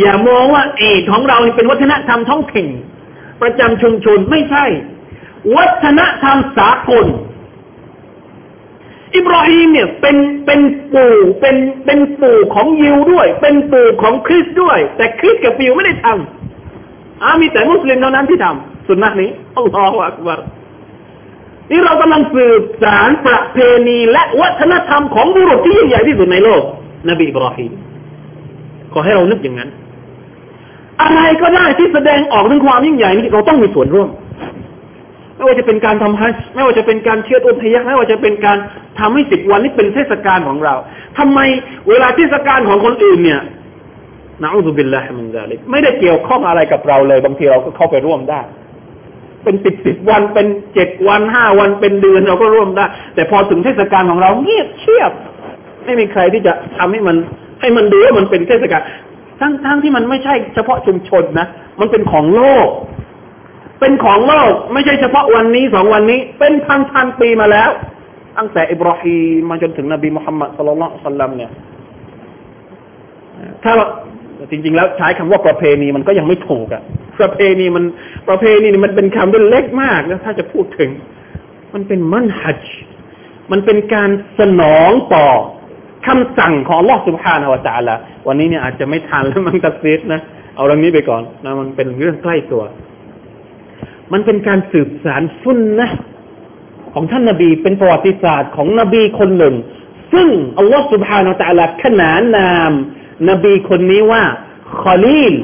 [0.00, 2.68] อย่ามองว่าเอกของเราเป็นวัฒนธรรมท้องถิ่น
[3.42, 4.64] ประจำชุมชนไม่ใช่
[5.56, 7.06] วัฒนธรรมสากล
[9.16, 10.60] อิบราฮิมเนี่ยเป็นเป็น
[10.94, 20.40] ปู่เป็นเป็นปู่ของยิวด้วย เป็นปู่ของคริสด้วย แต่คริสกับยิวไม่ได้ทำอามีแต่มุสลิมเท่านั้นที่ทำสุนนะนี้อัลลอฮฺอักบาร
[21.70, 26.62] นี่เรากำลังสืบสารประเพณีและวัฒนธรรมของบุรุษที่ยิ่งใหญ่ที่สุดในโลก
[27.08, 27.70] นบีอิบราฮิม
[28.92, 29.70] ขอให้เรานึกอย่างนั้น
[31.02, 34.08] อะไรก็ได้ที่แสดงออกถึงความยิ่งใหญ่นี้เราต้องมีส่วนร่วม
[35.36, 38.58] ไม่ว่าจะเป็นการทำฮัจไม่ว่าจะเป็นการเชื่ออุทยะไม่ว่าจะเป็นการ
[38.98, 40.74] ทำให้สิบวันนี้เป็นเทศกาลของเรา
[41.18, 41.38] ทำไม
[41.88, 43.40] เวลาเทศกาลของคนอื่นเนี่ย
[44.42, 48.40] นะอุบิลลาฮิมินซาลิกไม่ได้เกี่ยวข้องอะไรกับเราเลย บางทีเราก็เข้าไปร่วมได้
[49.44, 55.12] เป็นสิบสิบวันเป็นเจ็ดวันห้าวันเป็นเดือนเราก็ร่วมได้ แต่พอถึงเทศกาลของเราเงียบเชียบ
[55.84, 57.16] ไม่มีใครที่จะทำให้มัน
[57.60, 58.82] ให้มันดูว่ามันเป็นเทศกาล
[59.40, 61.46] ทั้งทั้งที่มันไม่ใช่เฉพาะชุมชนนะ
[61.80, 62.68] มันเป็นของโลก
[63.80, 67.70] เป็นของโลกไม่ใช่เฉพาะวันนี้สองวันนี้ เป็นพันพันปีมาแล้ว
[68.38, 71.50] ตั้งแต่อิบราฮิมมาจนถึงนบีมุฮัมมัดสุลลัลสัลลัมเนี่ย
[73.64, 73.72] ถ้า
[74.50, 76.82] จริง ๆ แล้วใช้คำว่าประเพณีมันก็ยังไม่ถูกอะ
[77.20, 77.84] ประเพณีมัน
[78.28, 80.90] ประเพณีนี่มันเป็นคำที่เล็กมากนะถ้าจะพูดถึง
[81.74, 82.64] มันเป็นมันฮัจ
[83.50, 85.28] มันเป็นการสนองต่อ
[86.08, 87.94] คำสั่งของอัลลอฮ์สุบฮานาวะตาละ
[88.26, 90.20] วันนี้เนี่ยอาจจะไม่ทันแล้วมันตัดสีดนะ
[90.56, 92.62] เอาเรื่องนี้ไปก่อนนะมันเป็นเรื่องใกล้ตัว
[94.12, 95.88] มันเป็นการสืบสารสุนนะ
[96.92, 99.54] ของท่านนาบีเป็นประวัติศาสตร์ของนบีคนหนึ่ง
[100.12, 102.72] ซึ่งอัลลอฮ์สุบฮานาตะลาขนานนาม
[103.28, 104.22] นบีคนนี้ว่า
[104.82, 105.34] خليل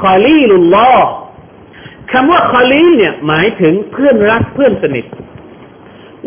[0.00, 1.10] خليل الله
[2.12, 5.06] คำว่า خليل เนี่ยหมายถึงเพื่อนรักเพื่อนสนิท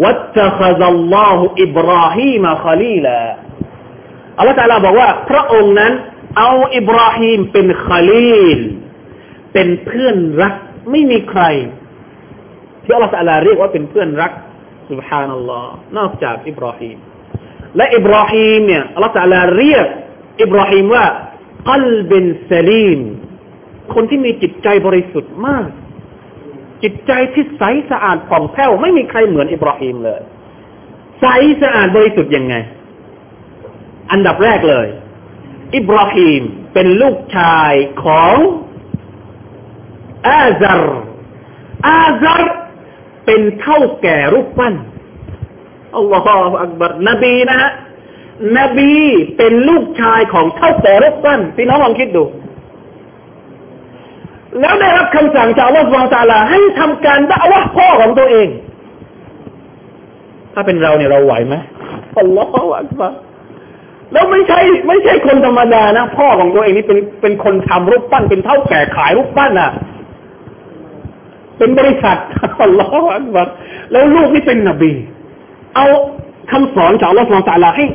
[0.04, 3.18] واتخذ الله إبراهيم خليلا
[4.38, 5.94] อัลลอฮฺตาลาบอกว่า พระองค์นั้น
[6.38, 8.60] เอาอิบราฮิมเป็น خليل
[9.54, 10.54] เป็นเพื่อนรัก
[10.92, 11.44] ไม่มีใคร
[12.84, 14.32] ที่อัลลอฮฺตาลาเรียกว่าเป็นเพื่อนรัก
[14.90, 16.98] سبحان اللهนอกจากอิบราฮิม
[17.78, 19.88] และอิบราฮิมเนี่ยอัลลอฮฺตาลาเรียก
[20.42, 21.06] อิบราฮิมว่า
[21.70, 23.00] قلب سليم
[23.94, 25.68] คนที่มีจิตใจบริสุทธิ์มาก
[26.84, 30.22] จิตใจที่ใสสะอาดผ่องแผ้วไม่มีใครเหมือนอิบราฮิมเลย
[31.22, 31.26] ใส
[31.62, 32.56] สะอาดบริสุทธิ์ยังไง
[34.12, 34.88] อันดับแรกเลย
[35.76, 36.42] อิบราฮิม
[36.74, 38.36] เป็นลูกชายของ
[40.28, 41.00] อาซาร์
[41.88, 42.56] อาซาร์
[43.26, 44.74] เป็นเท่าแก่รูปปั้น
[45.96, 47.70] อัลลอฮฺอักบัรนบีนะฮะ
[48.60, 48.94] นบี
[49.38, 52.24] เป็นลูกชายของเท่าแก่รูปปั้นพี่น้องลองคิดดู
[54.60, 58.48] แล้วได้รับคำสั่งจากอัลลอฮฺสุบตาลาให้ทำการด่าวะพ่อของตัวเอง
[60.54, 61.56] ถ้าเป็นเราเนี่ยเราไหวไหม
[62.20, 63.12] อัลลอฮฺอักบัร
[64.14, 69.72] แล้วไม่ใช่ไม่ใช่คนธรรมดานะพ่อของตัวเองนี่เป็นเป็นคนทำรูปปั้นเป็นเท่าแก่ขายรูปปั้นอะ
[71.58, 72.18] เป็นบริษัท
[72.64, 73.48] อัลลอฮฺอักบัร
[73.92, 74.94] แล้วลูกนี่เป็นนบี
[75.76, 75.86] เอา
[76.52, 77.86] คำสอนจากอัลลอฮฺสุบตาลาให้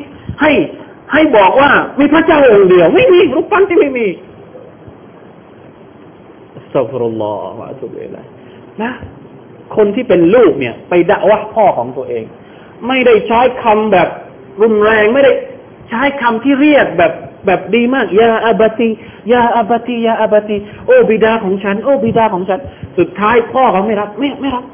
[0.41, 0.53] ให้
[1.13, 4.07] ให้บอกว่ามีพระเจ้าองค์เดียว ไม่มีรูปปั้นที่ไม่มี
[6.75, 8.25] สัฟรุลลอฮฺวะตุบิลัย
[8.83, 8.93] นะ
[9.77, 12.25] คนที่เป็นลูกเนี่ย ไปด่าว่าพ่อของตัวเอง
[12.89, 14.09] ไม่ได้ใช้คำแบบ
[14.63, 15.33] รุนแรงไม่ได้
[15.89, 17.13] ใช้คำที่เรียกแบบ
[17.47, 18.89] แบบดีมากยาอาบติ
[19.33, 22.61] ยาอาบติยาอาบติ โอ้บิดาของฉัน โอ้บิดาของฉัน
[22.99, 24.65] สุดท้ายพ่อเขาไม่รับไม่ไม่รับ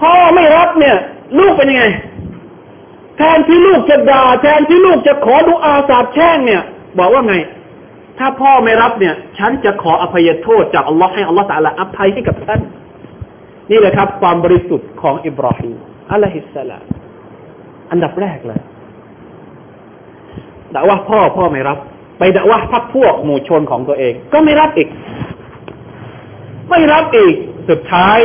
[0.00, 0.96] พ่อไม่รับเนี่ย
[1.38, 1.84] ลูกเป็นยังไง
[3.16, 6.62] แทนที่ลูกจะด่าแทนที่ลูกจะขอดูอาสาบแช่งเนี่ย
[6.98, 7.34] บอกว่าไง
[8.18, 12.60] ถ้าพ่อไม่รับเนี่ย ฉันจะขออภัยโทษจากอัลลอฮ์ให้อัลลอฮ์ตะลาอภัยให้กับท่าน
[13.70, 15.76] นี่แหละครับ ความบริสุทธิ์ของอิบราฮิม
[16.12, 16.84] อะลัยฮิสสลาม
[17.90, 18.60] อันดับแรกเลย
[20.74, 21.78] ด่าว่าพ่อพ่อไม่รับ
[22.18, 24.88] ไปด่าว่าพักพวกหมู่ชนของตัวเอง ก็ไม่รับอีก
[26.70, 27.34] ไม่รับอีก
[27.70, 28.18] สุดท้าย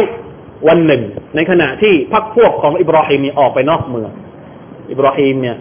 [0.67, 1.03] วันหนึ่ง
[1.35, 4.11] ในขณะที่พักพวกของอิบราฮิมมีออกไปนอกเมือง
[4.91, 5.57] อิบราฮิมเนี่ย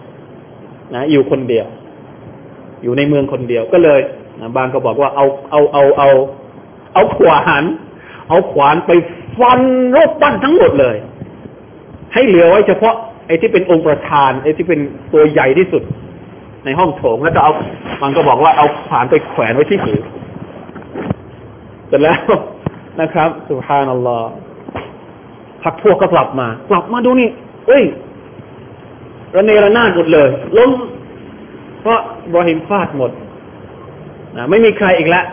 [0.95, 1.67] นะอยู่คนเดียว
[2.83, 3.99] อยู่ในเมืองคนเดียวก็เลย
[4.39, 6.09] นะบางก็บอกว่าเอาเอาเอาเอา
[6.93, 7.63] เอาขวาน
[8.29, 8.91] เอาขวานไป
[9.39, 9.59] ฟัน
[9.95, 10.95] รูปปั้นทั้งหมดเลย
[12.13, 12.95] ให้เหลือไว้เฉพาะ
[13.27, 14.79] ไอ้ที่เป็นองค์ประธานไอ้ที่เป็น
[15.13, 15.83] ตัวใหญ่ที่สุด
[16.67, 17.51] ในห้องโถงแล้วก็เอา
[18.01, 19.93] บางก็บอกว่าเอาขวานไปแขวนไว้ที่หู
[21.87, 22.19] เสร็จแล้ว
[23.01, 24.29] นะครับสุภานัลลอฮ์
[25.63, 27.29] พักพวกก็กลับมา กลับมาดูนี่
[27.67, 27.83] เอ้ย
[29.35, 30.71] ระเนระนาดหมดเลยล้ม
[31.81, 31.99] เพราะ
[32.33, 33.11] บรอฮิมฟาดหมด
[34.37, 35.25] นะไม่มีใครอีกแล้ว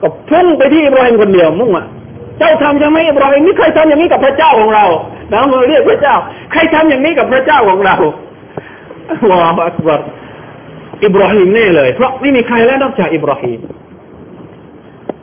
[0.00, 1.86] ก็พุ่งไปที่อิบราฮิมคนเดียวมุ่งอะ
[2.38, 4.84] เจ้าทำยังไม่อิบราฮิมไม่เคยทำอย่างนี้กับพระเจ้าของเรา
[5.32, 6.16] นะเราเรียกพระเจ้า
[6.52, 7.96] ใครทำอย่างนี้กับพระเจ้าของเรา
[9.30, 10.00] ว้าวอักบาร
[11.04, 13.60] อิบราฮิมแน่เลย เพราะไม่มีใครแล้วนอกจากอิบราฮิม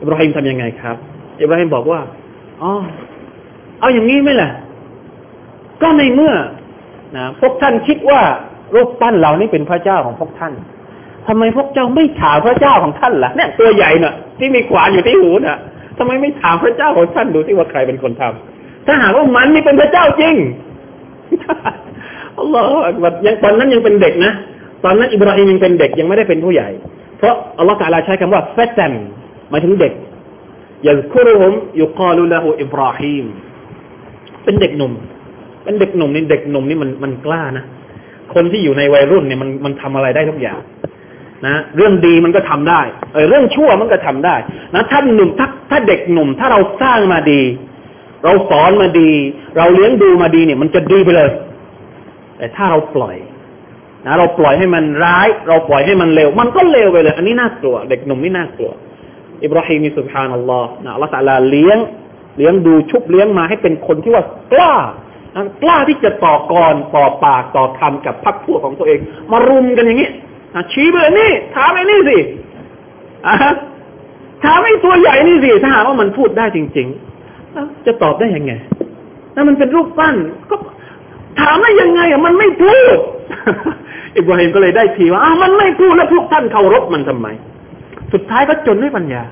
[0.00, 0.96] อิบราฮิมทำยังไงครับ
[1.40, 2.00] อิบราฮิมบอกว่า
[2.62, 2.72] อ๋อ
[3.80, 4.50] เอาอย่างนี้ไหมล่ะ
[5.82, 6.34] ก็ในเมื่อ
[7.16, 8.20] นะพวกท่านคิดว่า
[8.74, 10.52] รูปปั้นเหล่านี้เป็นพระเจ้าของพวกท่าน
[11.26, 15.58] ทำไมพวกเจ้าไม่ถามพระเจ้าของท่านล่ะเนี่ยตัวใหญ่น่ะ ที่มีขวานอยู่ที่หูน่ะ
[15.98, 20.34] ทำไมไม่ถามพระเจ้าของท่านดูที่ว่าใครเป็นคนทำถ้าหากว่ามันนี่เป็นพระเจ้าจริง
[22.38, 24.32] อัลลอฮฺยังตอนนั้นยังเป็นเด็กนะ
[24.84, 26.68] ตอนนั้นอิบราฮิมยังเป็นเด็กยังไม่ได้เป็นผู้ใหญ่
[27.18, 28.92] เพราะอัลลอฮฺตาลาใช้คำว่าเฟตเซม
[29.50, 29.92] หมายถึงเด็ก
[30.86, 33.24] ยาคุรุฮุมยุกาลุละหูอิบราฮิม
[34.44, 34.92] เป็นเด็กหนุ่ม
[35.64, 37.64] เป็นเด็กหนุ่มนี่เด็กหนุ่มนี่มันมันกล้านะ
[38.34, 40.60] คนที่อยู่ในวัยรุ่นเนี่ยมันมันทำอะไรได้ทุกอย่าง
[41.46, 42.80] นะเรื่องดีมันก็ทำได้
[43.12, 44.36] เออเรื่องชั่วมันก็ทำได้
[44.74, 47.42] นะถ้าหนุ่มถ้าถ้าเด็กหนุ่ม ถ้าเราสร้างมาดี
[48.24, 49.10] เราสอนมาดี
[49.56, 51.30] เราเลี้ยงดูมาดีเนี่ย มันจะดีไปเลย
[52.36, 53.16] แต่ถ้าเราปล่อย
[54.06, 58.70] นะเราปล่อยให้มันร้าย เราปล่อยให้มันเลว มันก็เลวไปเลย อันนี้น่ากลัว เด็กหนุ่มนี่น่ากลัว
[59.42, 61.78] อิบราฮิมีสุบฮานัลลอฮ์นะอัลลอฮฺตะลาเลี้ยง
[62.38, 64.74] เลี้ยงดูชุบเลี้ยงมาให้เป็นคนที่ว่ากล้า
[65.62, 68.98] กล้าที่จะต่อกรต่อปากต่อคำกับพรรคพวกของตัวเอง
[69.32, 70.10] มารุมกันอย่างนี้
[70.72, 72.18] ชี้ไปนี่ถามไอ้นี่สิ
[74.44, 78.52] ถามไอ้ตัวใหญ่นี่สิถ้าหากว่ามันพูดได้จริงๆจะตอบได้ยังไง
[79.34, 80.14] ถ้ามันเป็นรูปปั้น
[80.50, 80.56] ก็
[81.40, 82.98] ถามได้ยังไงอะมันไม่พูด
[84.16, 87.26] อิบราฮิมก็เลยได้ทีว่าอ้ามันไม่พูดแล้วพวกท่านเคารพมันทำไม
[88.12, 89.22] สุดท้ายก็จนด้วยปัญญา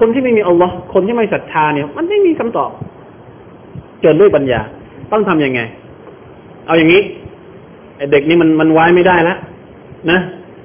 [0.00, 2.70] คนที่ไม่มีอัลลอฮ์คนที่ไม่ศรัทธาเนี่ย มันไม่มีคำตอบ
[4.04, 4.60] จนด้วยปัญญา
[5.12, 5.60] ต้องทํำยังไง
[6.66, 7.02] เอาอย่างนี้
[8.12, 9.38] เด็กนี่มันมันไว้ไม่ได้แล้ว
[10.10, 10.18] นะ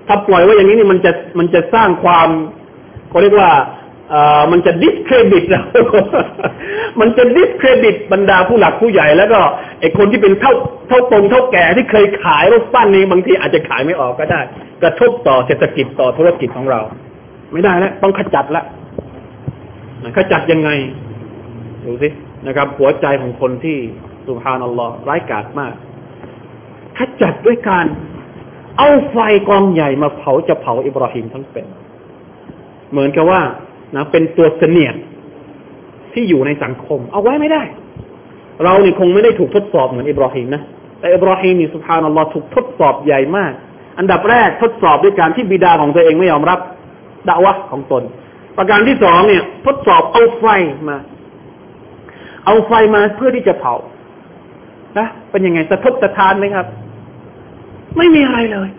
[0.07, 2.27] ถ้าปล่อยไว้อย่างนี้นี่มันจะมันจะสร้างความ
[3.09, 3.49] เขาเรียกว่า
[4.51, 5.63] มันจะดิสเครดิตเรา
[6.99, 9.39] มันจะดิสเครดิตบรรดาผู้หลักผู้ใหญ่ แล้วก็
[9.79, 10.53] ไอคนที่เป็นเท่า
[10.87, 14.41] เท่าตรงเท่าแก่ที่เคยขายรถปั้นนี้บางทีอาจจะขายไม่ออกก็ได้
[14.83, 16.79] กระทบต่อเศรษฐกิจต่อธุรกิจของเรา
[17.51, 18.63] ไม่ได้แล้วต้องขจัดละ
[20.17, 20.69] ขจัดยังไง
[21.85, 22.09] ดูสิ
[22.47, 23.77] นะครับ หัวใจของคนที่
[24.27, 25.73] สุภานัลลอฮ์ร้ายกาจมาก
[26.97, 27.85] ขจัดด้วยการ
[28.77, 29.17] เอาไฟ
[29.49, 31.65] กองใหญ่มาเผาจะเผาอิบราฮิมทั้งเป็น
[32.91, 33.41] เหมือนกับว่า
[33.95, 34.95] นะเป็นตัวเสนียด
[36.13, 37.61] ที่อยู่ในสังคม เอาไว้ไม่ได้
[38.63, 40.61] เราเนี่คงไม่ได้ถูกทดสอบเหมือนอิบราฮิมนะ
[40.99, 43.51] แต่อิบราฮิมนี่สุภานัลลอฮ์ถูกทดสอบใหญ่มาก
[43.99, 46.59] อันดับแรกทดสอบด้วยการที่บิดาของตัวเองไม่ยอมรับ
[47.29, 48.03] ดาวะของตน
[48.57, 50.45] ประการที่สองเนี่ย ทดสอบเอาไฟ
[50.89, 50.97] มา
[52.45, 53.75] เอาไฟมาเพื่อที่จะเผา
[54.97, 56.65] นะเป็นยังไงสะทกสะทานไหมครับ
[57.97, 58.69] ไม่มีอะไรเลย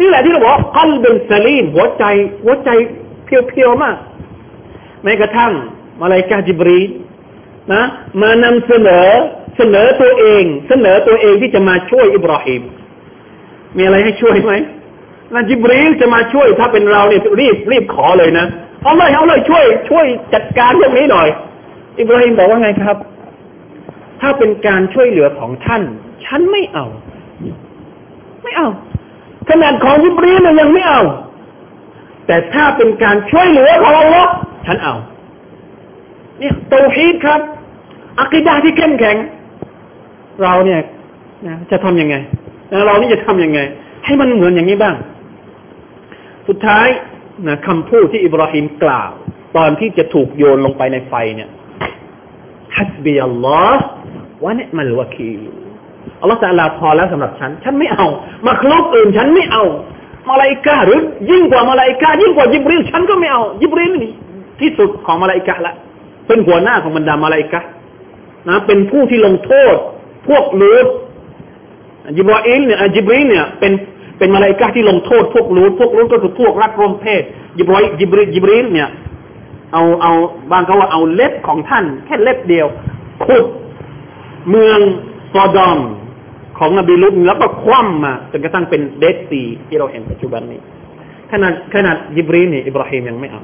[0.00, 2.04] นี่แหละที่เราบอกกัลเบนซาลีนหัวใจ
[2.44, 2.70] หัวใจ
[3.24, 3.96] เพียวๆมาก
[5.06, 5.52] แม้กระทั่ง
[6.00, 6.80] มาลายกาจิบรี
[7.72, 7.82] นะ
[8.22, 9.06] มานำเสนอ
[9.56, 12.62] เสนอตัวเอง เสนอตัวเองที่จะมาช่วยอิบราฮิม
[13.76, 14.52] มีอะไรให้ช่วยไหม
[15.34, 18.46] นะจิบรีจะมาช่วยถ้าเป็นเราเนี่ยรีบรีบขอเลยนะ
[18.82, 21.28] เอาเลยเอาเลยช่วย ช่วยจัดการเรื่องนี้หน่อย
[22.00, 22.96] อิบราฮิมบอกว่าไงครับ
[24.20, 25.82] ถ้าเป็นการช่วยเหลือของท่าน
[26.24, 26.86] ฉันไม่เอา
[28.42, 28.68] ไม่เอา
[29.48, 31.02] ขนาดของยิบรีนยังไม่เอา
[32.26, 34.32] แต่ถ้าเป็นการช่วยเหลือของอัลลอฮ์
[34.66, 34.94] ฉันเอา
[36.38, 37.40] เนี่ยตัวฮีดครับ
[38.20, 39.16] อักิดาที่เข้มแข็ง
[40.42, 40.80] เราเนี่ย
[41.46, 42.14] นะจะทำยังไง
[42.72, 43.60] นะเรานี่จะทำยังไง
[44.04, 44.94] ให้มันเหมือนอย่างนี้บ้าง
[46.48, 46.88] สุดท้าย
[47.46, 49.10] นะคำพูดที่อิบราฮิมกล่าว
[49.56, 51.50] ตอนที่จะถูกโยนลงไปในไฟเนี่ย
[52.76, 53.84] ฮัสบีอัลลอฮ์
[54.44, 55.32] วะเนมัลวะคี
[56.20, 58.06] อัลลอฮฺจะลาพอแล้วสำหรับฉัน ฉันไม่เอา
[58.46, 59.64] มาคลุกอื่น ฉันไม่เอา
[60.28, 61.00] มาลายกาหรือ
[61.30, 64.12] ยิ่งกว่ามาลายกายิ่งกว่ายิบรีลฉันก็ไม่เอายิบรีลนี่
[64.60, 65.74] ที่สุดของมาลายกาละ
[66.26, 67.60] เป็นหัวหน้าของบรรดามาลายกา
[68.48, 69.74] นะ เป็นผู้ที่ลงโทษ
[70.28, 70.86] พวกลูด
[72.16, 73.72] ยิบรีลเนี่ยยิบรีลเนี่ย เป็น
[74.18, 77.22] เป็นมาลายกาที่ลงโทษพวกลูดพวกลูดก็คือพวกรักร่วมเพศ
[77.58, 78.88] ยิบรียิบรียิบรีลเนี่ย
[79.72, 80.12] เอาเอา
[80.50, 82.66] บางเขาว่าเอาเล็บของท่าน แค่เล็บเดียว
[83.24, 83.44] ขุด
[84.50, 84.78] เมือง
[85.32, 85.78] ซอดอม
[86.58, 90.60] ของนบีลุตแล้วก็คว่ำมาจนกระทั่งเป็นเดดซีที่เราเห็นปัจจุบันนี้
[91.30, 93.42] ขนาดขนาดยิบรีนี่อิบราฮิมยังไม่เอา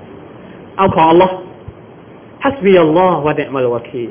[0.77, 1.35] เอาของอัลลอฮ์
[2.45, 4.05] ฮัสบีอัลลอฮ์วะเนมัลวะคี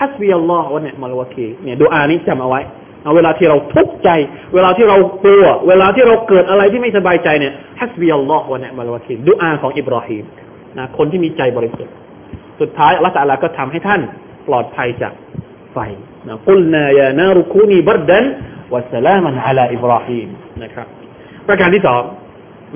[0.00, 2.60] ฮัสบีอัลลอฮ์วะเนมัลวะคีเนี่ยดูอานี้จำเอาไว้
[3.02, 4.08] เอาเวลาที่เราทุกข์ใจ
[4.54, 10.24] เวลาที่เรากลัว เวลาที่เราเกิดอะไรที่ไม่สบายใจเนี่ยฮัสบีอัลลอฮ์วะเนมัลวะคีดูอาของอิบราฮิม
[10.78, 11.94] นะคนที่มีใจบริสุทธิ์
[12.60, 14.00] สุดท้ายอัลลอฮฺก็ทำให้ท่าน
[14.48, 15.12] ปลอดภัยจาก
[15.72, 15.78] ไฟ
[16.28, 18.24] นะกุลนายานารุคูนีบัรดัน
[18.72, 20.28] วะสลามันอัลาอิบราฮิม
[20.62, 20.86] นะครับ
[21.48, 22.02] ประการที่สอง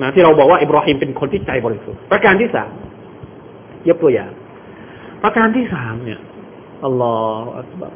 [0.01, 2.69] นะที่เราบอกว่าอิบราฮิมเป็นคนที่ใจบริสุทธิ์ประการที่สาม
[3.89, 4.31] ยกตัวอย่าง
[5.23, 6.19] ประการที่สามเนี่ย
[6.85, 7.93] อัลลอฮฺอักบัร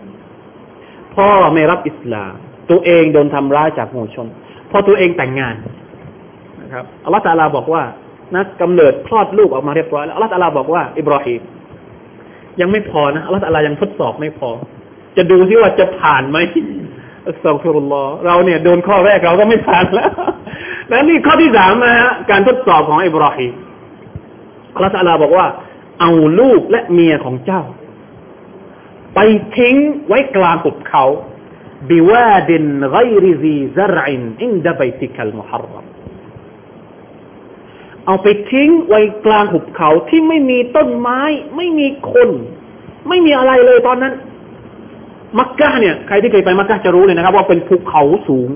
[1.15, 2.33] พ่อไม่รับอิสลาม
[2.69, 4.27] ตัวเองโดนทำร้ายจากหมู่ชน
[4.71, 5.55] พอตัวเองแต่งงาน
[6.61, 7.83] นะครับอัลลอฮฺตาลาบอกว่า
[8.35, 11.41] นะกำเนิดคลอดลูกออกมาเรียบร้อยแล้วอัลลอฮฺตาลาบอกว่า อิบราฮิม
[12.61, 14.49] ยังไม่พอนะอัลลอฮฺตาลายังทดสอบไม่พอ
[15.17, 16.37] จะดูซิว่าจะผ่านไหม
[17.27, 20.11] أستغفر اللهเราเนี่ยโดนข้อแรกเราก็ไม่ผ่านแล้ว
[20.89, 23.53] แล้วนี่ข้อที่สามนะฮะการทดสอบของอิบราฮิม
[24.73, 25.45] อัลลอฮฺตาลาบอกว่า
[26.03, 27.63] เอาลูกและเมียของเจ้า
[29.15, 29.19] ไป
[29.57, 29.75] ทิ้ง
[30.07, 31.05] ไว้กลางหุบเขา
[31.89, 35.85] بواد غير ذي زرع عند بيتك المحرم
[38.05, 41.21] เอาไปทิ้งไว้กลางหุบเขาที่ไม่มีต้นไม้
[41.55, 42.29] ไม่มีคน
[43.09, 44.13] ไม่มีอะไรเลยตอนนั้น
[45.39, 48.49] มักกะเนี่ยใครที่เคยไปมักกะจะรู้เลยนะครับ ว่าเป็นภูเขาสูง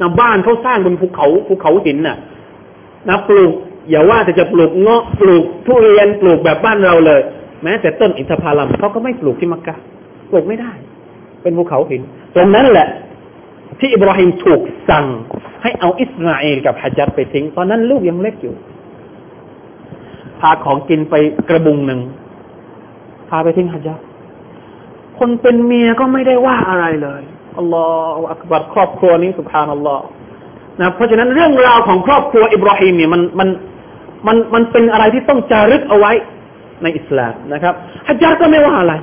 [0.00, 2.16] นะบ้านเขาสร้างบนภูเขาภูเขาหินน่ะ
[3.08, 3.54] นะปลูก
[3.90, 7.20] อย่าว่าแต่จะปลูกเงาะปลูกทุเรียนปลูกแบบบ้านเราเลย
[7.62, 9.76] แม้แต่ต้นอินทผลัมเขาก็ไม่ปลูกที่มักกะ
[10.30, 10.72] ปลูกไม่ได้
[11.42, 12.02] เป็นภูเขาหิน
[12.34, 12.88] ตรงนั้นแหละ
[13.78, 15.06] ที่อิบราฮิมถูกสั่ง
[15.62, 18.54] ให้เอาอิสมาเอลกับฮัจจัดไปทิ้ง ตอนนั้นลูกยังเล็กอยู่
[20.40, 21.14] พาของกินไป
[21.48, 22.00] กระบุงหนึ่ง
[23.28, 24.00] พาไปทิ้งฮัจจัด
[25.18, 27.22] คนเป็นเมียก็ไม่ได้ว่าอะไรเลย
[27.58, 30.04] อัลลอฮฺอักบัรครอบครัวนี้สุภานัลลอฮ์
[30.80, 33.48] นะเพราะฉะนั้นเรื่องราวของครอบครัวอิบราฮิมเนี่ยมันมัน
[34.26, 36.12] มันมันเป็นอะไรที่ต้องจารึกเอาไว้
[36.82, 37.74] ในอิสลามนะครับ
[38.08, 38.94] ฮัจญาก็ไม่ว่าอะไร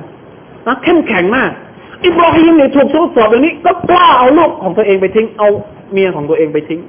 [0.66, 1.50] นะเข้มแข็งมาก
[2.06, 5.48] อิบราฮิมเนี่ยถูกทดสอบอย่างนี้ ก็กล้าเอาลูกของตัวเองไปทิ้ง เอา
[5.92, 6.80] เมียของตัวเองไปทิ้ง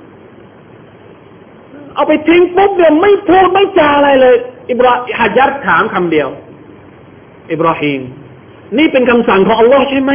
[1.95, 4.35] เอาไปทิ้งปุ๊บเดี๋ยวไม่พูดไม่จาอะไรเลย
[4.69, 6.27] อิบราฮัจญาถามคำเดียว
[7.51, 8.01] อิบราฮิม
[8.77, 10.11] นี่เป็นคำสั่งของอัลลอฮ์ใช่ไหม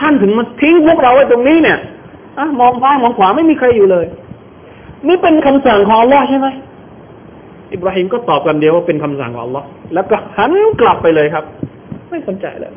[0.00, 1.78] ท่านถึงมาทิ้งพวกเราไว้ตรงนี้เนี่ย
[2.38, 4.06] อมองซ้ายมองขวาไม่มีใครอยู่เลย
[5.08, 6.48] นี่เป็นคำสั่งของอัลลอฮ์ใช่ไหม
[7.74, 11.44] อิบราฮิมก็ตอบกันเดียวว่าเป็นคำสั่งของอัลลอฮ์แล้วก็หันกลับไปเลยครับ
[12.10, 12.72] ไม่สนใจเลย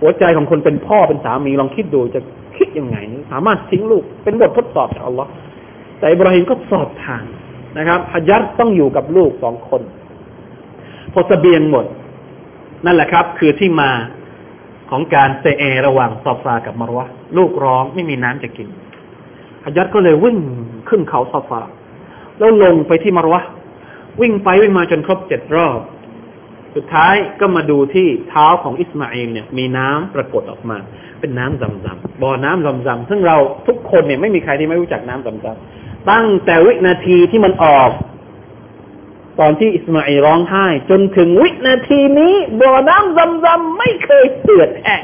[0.00, 2.20] หัวใจของคนเป็นพ่อเป็นสามีลองคิดดูจะ
[2.56, 2.96] คิดยังไง
[3.32, 5.30] สามารถทิ้งลูก เป็นบททดสอบจากอัลลอฮ์
[5.98, 7.24] แต่อิบราฮิมก็สอบผ่าน
[7.78, 9.82] นะครับฮัจยัดต้องอยู่กับลูกสองคน
[11.12, 11.84] พอสเบียงหมด
[12.84, 13.90] นั่นแหละครับ คือที่มา
[14.90, 18.68] ของการเซเอระหว่างซอฟากับมารวะลูกร้องไม่มีน้ำจะกิน
[19.64, 20.38] ฮัจยัดก็เลยวิ่ง
[20.88, 21.60] ขึ้นเขาซอฟา
[22.38, 23.42] แล้วลงไปที่มารวะ
[24.20, 25.78] วิ่งไปวิ่งมาจนครบเจ็ดรอบ
[26.74, 30.78] สุดท้ายก็มาดูที่เท้าของอิสมาอิลเนี่ยมีน้ำปรากฏออกมา
[31.20, 37.90] เป็นน้ำซัมซัมบ่อน้ำซัมซัมซึ่งเราทุกคนเนี่ยไม่มีใครที่ไม่รู้จักน้ำซัมซัมตั้งแต่วินาทีที่มันออก
[39.40, 45.02] ตอนที่อิสมาอิลร้องไห้ จนถึงวินาทีนี้บ่อน้ำซัมซัมไม่เคยเหือดแห้ง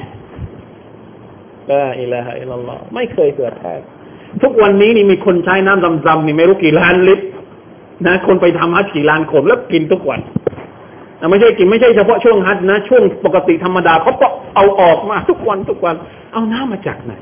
[1.70, 3.80] ลาอิลาฮะอิลลัลลอฮ์ไม่เคยเสือดแห้ง
[4.42, 7.24] ทุกวันนี้นี่มีคนใช้น้ำซำๆนี่ไม่รู้กี่ล้านลิตร
[8.06, 10.20] นะคนไปทำฮัจกี่ล้านคนแล้วกินทุกวัน
[11.30, 15.94] ไม่ใช่กินไม่ใช่เฉพาะช่วงฮัจนะ ช่วงปกติธรรมดาเขาก็เอาออกมาทุกวันทุกวัน
[16.32, 17.12] เอาน้ำมาจากไหน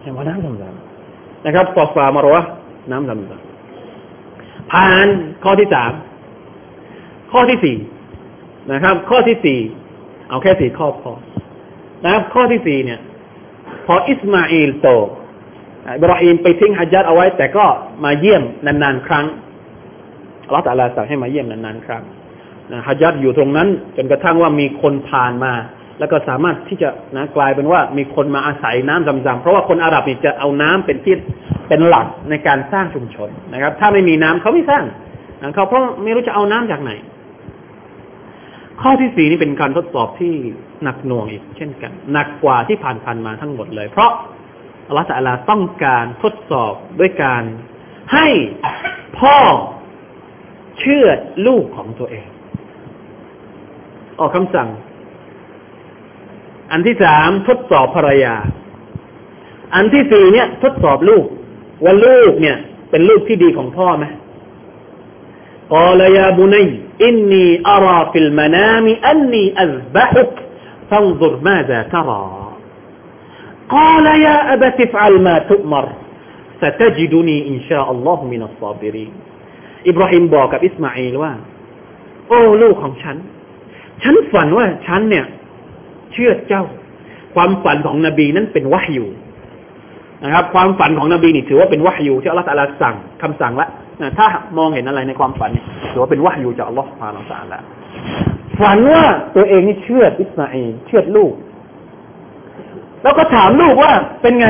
[0.00, 2.42] เห็นว่าน้ำซำๆนะครับฟอฟามารวะ
[2.90, 5.06] น้ำซำๆผ่าน
[5.44, 5.92] ข้อที่สาม
[7.32, 7.76] ข้อที่สี่
[8.72, 9.58] นะครับ ข้อที่สี่
[10.28, 11.12] เอาแค่สี่ข้อพอ
[12.04, 13.00] นะครับ ข้อที่สี่เนี่ย
[13.88, 14.88] พออิสมาอิลโต
[15.86, 17.64] อิบราฮิมไปทิ้งฮัจญัดเอาไว้ แต่ก็
[18.04, 19.26] มาเยี่ยมนานๆครั้ง
[20.46, 22.02] อัลลอฮฺตะลาสั่งให้มาเยี่ยมนานๆครั้ง
[22.72, 25.52] นะฮัจญัดอยู่ตรงนั้น จนกระทั่งว่ามีคนผ่านมา
[25.98, 31.14] แล้วก็สามารถที่จะนะกลายเป็นว่ามีคนมาอาศัยน้ำจำๆเพราะว่าคนอาหรับนี่จะเอาน้ำเป็นที่
[31.68, 34.84] เป็นหลักในการสร้างชุมชนนะครับ ถ้าไม่มีน้ำเขาไม่สร้าง
[35.54, 36.92] เขาเพราะไม่รู้จะเอาน้ำจากไหน
[38.80, 40.34] ข้อที่สี่นี่เป็นการทดสอบที่
[40.82, 44.10] หนักหน่วงอีกเช่นกัน หนักกว่าที่ผ่านๆมาทั้งหมดเลย เพราะ
[44.86, 47.42] อัลลอฮฺสัลลาต้องการทดสอบด้วยการ
[48.14, 48.28] ให้
[49.18, 49.38] พ่อ
[50.78, 51.06] เชื่อ
[51.46, 52.26] ลูกของตัวเอง
[54.18, 54.68] ออกคำสั่ง
[56.72, 58.36] อันที่สามทดสอบภรรยา
[59.74, 61.24] อันที่สี่เนี่ย ทดสอบลูก
[61.84, 62.56] ว่าลูกเนี่ย
[62.90, 64.04] เป็นลูกที่ดีของพ่อไหม
[65.74, 70.34] قال يا بني إني أرى في المنام أني أذبحك
[70.91, 72.23] فانظر ماذا ترى
[73.69, 75.85] قال يا أبت افعل ما تؤمر
[76.61, 79.13] ستجدني إن شاء الله من الصابرين
[79.87, 81.33] อิบราฮิมบอกกับอิสมาอิลว่า
[82.27, 83.17] โอ้ลูกของฉัน
[84.03, 85.25] ฉันฝันว่าฉันเนี่ย
[86.13, 86.63] เชื่อเจ้า
[87.35, 89.05] ความฝันของนบีนั้นเป็นวะฮยู
[90.23, 93.67] นะครับความฝันของนบีนี่ถือว่าเป็นวะฮยูที่อัลลอฮฺตาลาสั่งคำสั่งละ
[94.01, 94.25] นะถ้า
[94.57, 95.51] มองเห็นอะไรในความฝัน
[95.91, 97.59] ถือว่าเป็นวะฮยูจากอัลลอฮฺพาเราสาละ
[98.58, 99.04] ฝันว่า
[99.34, 101.32] ตัวเองนี่เชื่ออิสมาเอลเชื่อลูก
[103.02, 103.92] แล้วก็ถามลูกว่า
[104.22, 104.48] เป็นไง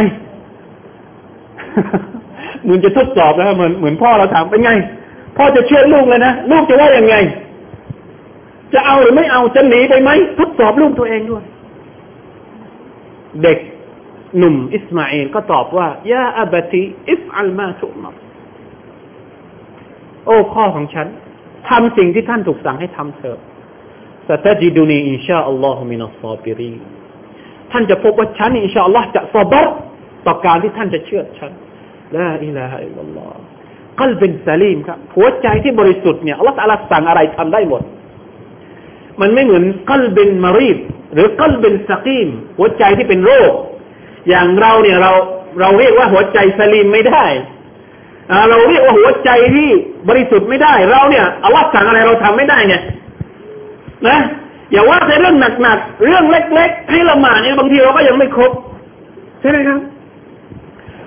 [2.62, 4.72] เหมือนจะทดสอบนะเหมือนเหมือนพ่อเราถามเป็นไง
[5.36, 7.16] พ่อจะเชื่อลูกเลยนะลูกจะว่าอยังไง
[8.72, 11.44] จะเอาหรือไม่เอาจะหนีไปไหมทดสอบลูกตัวเองด้วย
[13.42, 13.58] เด็ก
[14.38, 18.14] หนุ่มอิสมาอิลก็ตอบว่าيا أبت افعل ما تؤمر
[20.26, 21.06] โอ้พ่อของฉัน
[21.68, 23.38] ทำสิ่งที่ท่านถูกสั่งให้ทำเถอะ
[24.28, 26.74] ستجدني إن شاء الله من الصابرين
[27.72, 29.68] ท่านจะพบว่าฉันإن شاء اللهจะสบัร
[30.26, 31.52] ต่อการที่ท่านจะเชื่อฉัน
[32.16, 33.40] ลาอิลาฮะอิลลัลลอฮ์
[34.00, 37.82] กลเป็นซลีมครับหัวใจที่บริสุทธิ์เนี่ยอัลลอฮ์ตะลาสั่งอะไรทำได้หมด
[39.20, 40.78] มันไม่เหมือนกัลเป็นมารีบ
[41.14, 43.52] หรือกัลเป็นสกีมหัวใจที่เป็นโรค
[44.28, 45.12] อย่างเราเนี่ยเรา
[45.60, 47.24] เราเรียกว่าหัวใจสลีมไม่ได้
[48.48, 49.68] เราเรียกว่าหัวใจที่
[50.08, 52.82] บริสุทธิ์ไม่ได้ เราเนี่ยอัลลอฮ์สั่งอะไรเราทำไม่ได้เนี่ย
[54.06, 54.18] นะ
[54.72, 58.52] อย่าว่าแต่เรื่องหนักๆ เรื่องเล็ก ๆ ให้ละหมาดเนี่ยบางทีเราก็ยังไม่ครบ
[59.40, 59.80] ใช่ไหมครับ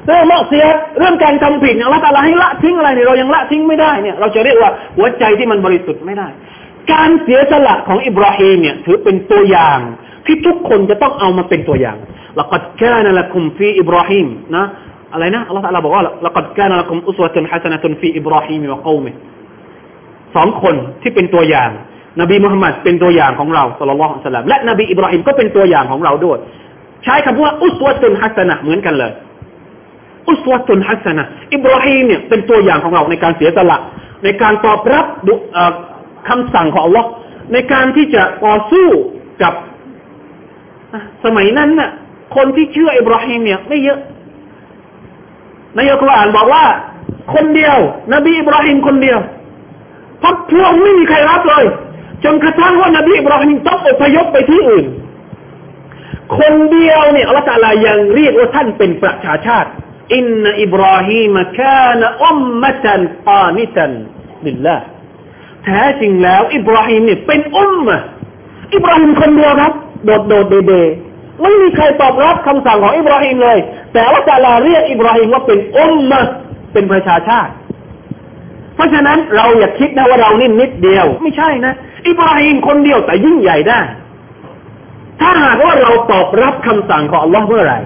[0.05, 0.65] เรื่องมอกเสีย
[0.99, 6.27] เรื่องการทำผิดเนี่ยละตาลาให้ละทิ้งอะไรเนี่ยเรายังละทิ้งไม่ได้เนี่ยเราจะเรียกว่าหัวใจที่มันบริสุทธิ์ไม่ได้
[6.91, 9.79] การเสียสละของอิบราฮิมเนี่ย ถือเป็นตัวอย่าง
[10.25, 11.97] ที่ทุกคนจะต้องเอามาเป็นตัวอย่าง
[12.39, 14.65] ละกัดแค่นั่นแหละคุมฟีอิบราฮิมนะ
[15.13, 19.05] อะไรนะอัลลอฮฺบอกว่าละกัดแค่นั่นแหละคุมอุสวะตุนฮัสนะตุนฟีอิบราฮิมวะกอม
[20.35, 21.69] สองคนที่เป็นตัวอย่าง
[22.19, 26.37] นบีมุฮัมมัดเป็นตัวอย่างของเราสุลลัลลอฮุสลามและนบีอิบราฮิมก็เป็นตัวอย่างของเราด้วย
[27.03, 29.11] ใช้คำว่าอุสวตุนฮัสนะเหมือนกันเลย
[30.29, 33.77] อุสวตุนฮัสนะอิบราฮิมเนี่ยเป็นตัวอย่างของเราในการเสียสละ
[34.23, 35.05] ในการตอบรับ
[36.29, 37.09] คำสั่งของอัลลอฮ์
[37.53, 38.87] ในการที่จะต่อสู้
[39.41, 39.53] กับ
[41.25, 41.91] สมัยนั้นน่ะ
[42.35, 43.99] คนที่เชื่ออิบราฮิมเนี่ยไม่เยอะ
[45.75, 46.63] ในอัลกุรอานบอกว่า
[47.33, 47.77] คนเดียว
[48.13, 49.19] นบีอิบราฮิมคนเดียว
[50.23, 51.65] พักพวกไม่มีใครรับเลย
[52.23, 54.85] จนกระทั่งว่านบีอิบราฮิมต้องอพยพไปที่อื่น
[56.37, 59.69] คนเดียวเนี่ยอัลลอฮฺตะลายังเรียกว่าท่านเป็นประชาชาติ
[60.15, 64.75] إن إبراهيم كان أمة قانتا لله
[65.65, 67.97] แท้จริงแล้ว อิบราฮิมเนี่ยเป็น أمة
[68.73, 69.73] อิบราฮิมคนเดียวครับ
[70.05, 70.73] โดดโดดเดี่ยวเดี่ยว
[71.41, 73.57] ไม่มีใครตอบรับคำสั่งของอิบราฮิมเลย
[73.91, 76.21] แต่อัลลอฮฺตะลาเรียกอิบราฮิมว่าเป็น أمة
[76.73, 77.51] เป็นประชาชาติ
[78.75, 81.73] เพราะฉะนั้นเราอย่าคิดนะว่าเรานี่นิดเดียว ไม่ใช่นะ
[82.07, 83.79] อิบราฮิมคนเดียวแต่ยิ่งใหญ่ได้
[85.21, 87.79] ถ้าหากว่าเราตอบรับคำสั่งของอัลลอฮ์เมื่อไหร่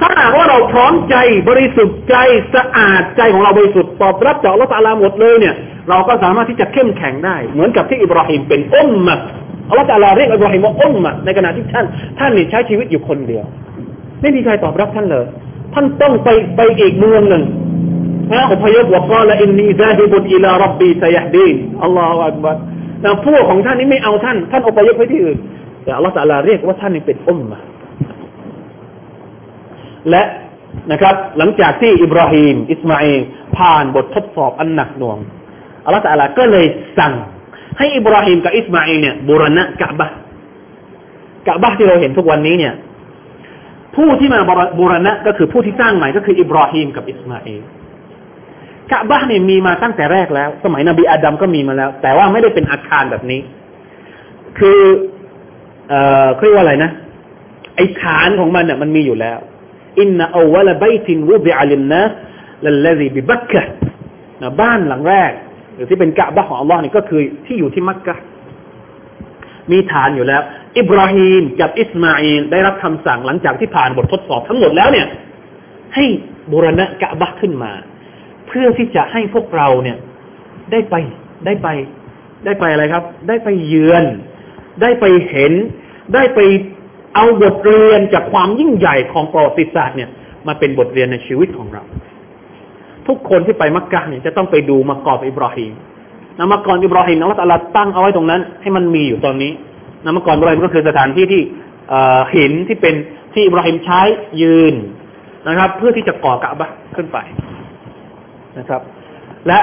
[0.00, 1.16] ถ้าหากว่าเราพร้อมใจ
[1.48, 2.16] บริสุทธิ์ใจ
[2.54, 5.54] สะอาดใจของเราบริสุทธิ์ตอบรับจากอัลลอฮ์ตาลาหมดเลยเนี่ย
[5.88, 9.16] เราก็สามารถที่จะเข้มแข็งได้ เหมือนกับที่อิบราฮิมเป็นอุมมะ
[9.68, 11.86] อัลลอฮ์ตาลาเรียกอิบราฮิมว่าอุมมะในขณะที่ท่าน
[12.18, 13.44] ท่านนี่ใช้ชีวิตอยู่คนเดียว
[14.20, 15.26] ไม่มีใครตอบรับท่านเลย
[15.74, 17.42] ท่านต้องไปไปอีกเมืองหนึ่ง
[18.32, 22.56] นะอพยพوقال إني ذاهب إلى ربي سيهدين الله أكبر
[23.04, 25.38] นะพวกของท่านนี้ไม่เอาท่าน ท่านอพยพไปที่อื่น
[25.82, 27.58] แต่อัลลอฮฺตะลาเรียกว่าท่านนี่เป็น أمة
[30.10, 30.22] และ
[30.92, 33.20] นะครับ หลังจากที่อิบราฮิมอิสมาอิล
[33.56, 35.18] ผ่านบททดสอบอันหนักหน่วง
[35.84, 36.66] อัลลอฮฺตะลาก็เลย
[36.98, 37.12] สั่ง
[37.78, 40.08] ให้อิบราฮิมกับอิสมาอิลเนี่ยบูรณะกะบะ
[41.46, 42.74] กะบะที่เราเห็นทุกวันนี้เนี่ย
[43.96, 44.40] ผู้ที่มา
[44.78, 47.62] บูรณะก็คือผู้ที่สร้างใหม่ก็คืออิบราฮิมกับอิสมาอิล
[48.92, 53.40] กะบะเนี่ยมีมาตั้งแต่แรกแล้ว สมัยนบีอาดัมก็มีมาแล้ว แต่ว่าไม่ได้เป็นอาคารแบบนี้
[54.58, 54.80] คือ
[55.88, 56.90] เอ่อเรียกว่าอะไรนะ
[57.76, 59.38] ไอฐานของมันเนี่ยมันมีอยู่แล้ว
[60.00, 62.02] อินนาอวลบัยตินวุบิอัลินนะ
[62.64, 63.62] ลัลลซีบิบักกะ
[64.42, 65.32] นะบ้านหลังแรก
[65.74, 68.16] หรือที่เป็นกะบะของอัลลอฮ์นี่ก็คือที่อยู่ที่มักกะ
[69.72, 70.42] มีฐานอยู่แล้ว
[70.78, 75.06] อิบราฮิมกับอิสมาอิลได้รับคำสั่งหลังจากที่ผ่านบททดสอบทั้งหมดแล้วเนี่ย
[75.94, 76.04] ให้
[76.52, 77.72] บูรณะกะบะขึ้นมา
[78.48, 79.98] เพื่อที่จะให้พวกเราเนี่ย
[80.72, 80.94] ได้ไป
[81.46, 81.68] ได้ไป
[82.44, 84.04] ได้ไปอะไรครับ ได้ไปเยือน
[84.82, 85.52] ได้ไปเห็น
[86.14, 86.40] ได้ไป
[87.14, 90.10] เอาบทเรียนจากความยิ่งใหญ่ของประวัติศาสตร์เนี่ย
[90.46, 91.82] มาเป็นบทเรียนในชีวิตของเรา
[93.06, 95.72] ทุกคนที่ไปมักกะเนี่ยจะต้องไปดูมากอบอิบราฮิม
[96.38, 99.52] นะมักกรอิบราฮิมนะว่าตลาดตั้งเอาไว้ตรงนั้น ให้มันมีอยู่ตอนนี้
[100.04, 101.42] นะมักกรอิบราฮิมก็คือสถานที่ที่
[102.34, 102.94] หินที่เป็น
[103.34, 104.00] ที่อิบราฮิมใช้
[104.42, 104.74] ยืน
[105.48, 107.18] นะครับ เพื่อที่จะก่อกะบะขึ้นไป
[108.58, 108.80] นะครับ
[109.48, 109.58] และ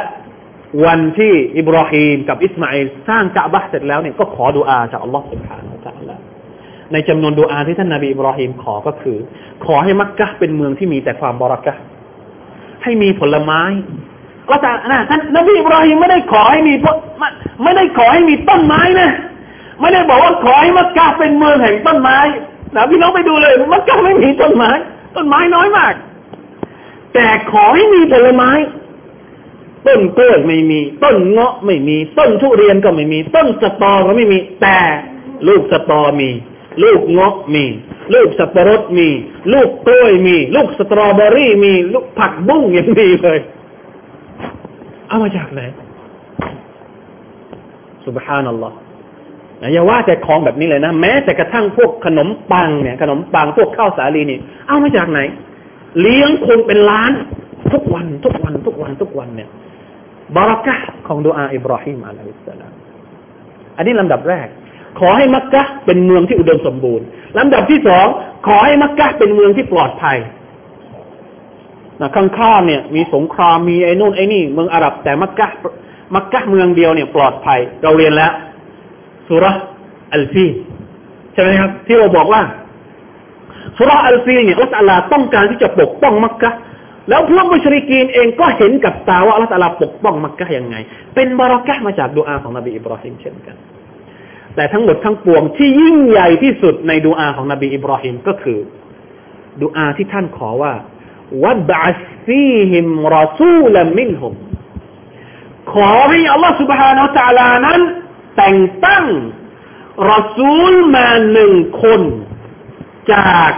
[0.86, 5.68] วันที่อิบราฮิมกับอิสมาอิลสร้างกะบะเสร็จแล้วเนี่ยก็ขอดุอาจากอัลลอฮฺสุบฮานา
[5.98, 6.18] อัลลอฮ
[6.92, 9.18] ในจำนวนดุอาที่ท่านนาบีอิบราฮิมขอก็คือ
[9.66, 11.74] ขอให้มักกะเป็นเมืองที่มีแต่ความบรักะ
[12.84, 13.62] ให้มีผลไม้
[14.50, 16.86] ก็แต่นะท่านนบีอิบราฮิมไม่ได้ขอให้มีพ
[17.64, 19.10] ไม่ได้ขอให้มีต้นไม้นะ
[19.82, 22.20] ไม่ได้บอกว่าขอให้มักกะเป็นเมืองแห่งต้นไม้
[22.76, 24.72] นะพี่น้องไปดูเลยมักกะไม่มีต้นไม้
[25.16, 25.94] ต้นไม้น้อยมาก
[27.14, 28.52] แต่ขอให้มีผลไม้
[29.88, 34.80] ต้นกล้วยไม่มี ต้นเงาะไม่มี ต้นทุเรียนก็ไม่มี ต้นสตอก็ไม่มี แต่
[35.48, 36.30] ลูกสตอมี
[36.84, 37.66] ลูกเงาะมี
[38.14, 39.08] ลูกสับปะรดมี
[39.54, 43.40] ลูกกล้วยมี ลูกสตรอเบอรี่มี ลูกผักบุ้งยังมีเลย
[45.08, 45.62] เอามาจากไหน
[48.06, 48.76] สุบฮานัลลอฮ์
[49.74, 55.20] อย่าว่าแต่ของแบบนี้เลยนะ แม้แต่กระทั่งพวกขนมปังเนี่ย ขนมปังพวกข้าวสาลีนี่ เอามาจากไหน
[56.02, 57.12] เลี้ยงคนเป็นล้าน
[57.72, 59.50] ทุกวันทุกวันทุกวันทุกวันเนี่ย
[60.36, 60.76] บารักะ
[61.08, 62.74] ของดูอาอิบราฮิมอะลัยฮิสสลาม
[63.78, 64.48] อันนี้ลำดับแรก
[65.00, 67.06] ขอให้มักกะเป็นเมืองที่อุดมสมบูรณ์
[67.38, 68.08] ลำดับที่สอง
[68.48, 70.18] ขอให้มักกะเป็นเมืองที่ปลอดภัย
[72.02, 75.48] นะข้างๆเนี่ย มีสงครามมีไอ้นู่นไอ้นี่ เมืองอาหรับ แต่มักกะ
[76.16, 78.32] มักกะเมืองเดียวเนี่ย ปลอดภัย เราเรียนแล้ว
[79.28, 79.46] สุร
[80.14, 80.48] อัลฟี
[81.34, 82.42] ใช่ไหมครับ ที่เราบอกว่า
[83.78, 86.52] สุรอัลฟีเนี่ยอัลลอฮ์ต้องการที่จะปกป้องมักกะ
[87.09, 90.77] แล้วพวกมุชริกีนเองก็เห็นกับตาว่าอัลลอฮ์ปกป้องมักกะยังไง
[91.15, 93.57] เป็นบารักะมาจากดูอาของนบีอิบราฮิมเช่นกัน
[94.55, 98.59] แต่ทั้งหมดทั้งปวงที่ยิ่งใหญ่ที่สุดในดูอาของนบีอิบราฮิมก็คือ
[99.63, 100.73] ดูอาที่ท่านขอว่า
[101.45, 102.87] วับอัสฟีฮิม
[103.17, 104.35] รอซูลมินฮุม
[105.73, 107.81] ขอให้อัลลอฮ์ سبحانه และ تعالى นั้น
[108.37, 109.05] แต่งตั้ง
[110.11, 112.01] รอซูลมาหนึ่งคน
[113.13, 113.51] จาก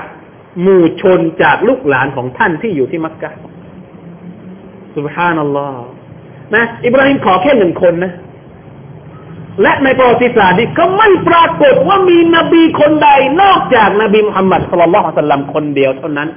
[0.62, 3.32] หมู่ชนจากลูกหลานของท่านที่อยู่ที่มักกะ
[4.96, 5.86] สุบฮานัลลอฮ์
[6.56, 8.14] นะ อิบราฮิมขอแค่หนึ่งคนนะ
[9.62, 13.10] และในประวัติศาสตร์นี้ก็ไม่ปรากฏว่ามีนบีคนใด
[13.42, 16.30] นอกจากนบีมุฮัมมัดสุลลัลลอฮุสัลลัมคนเดียวเท่านั้น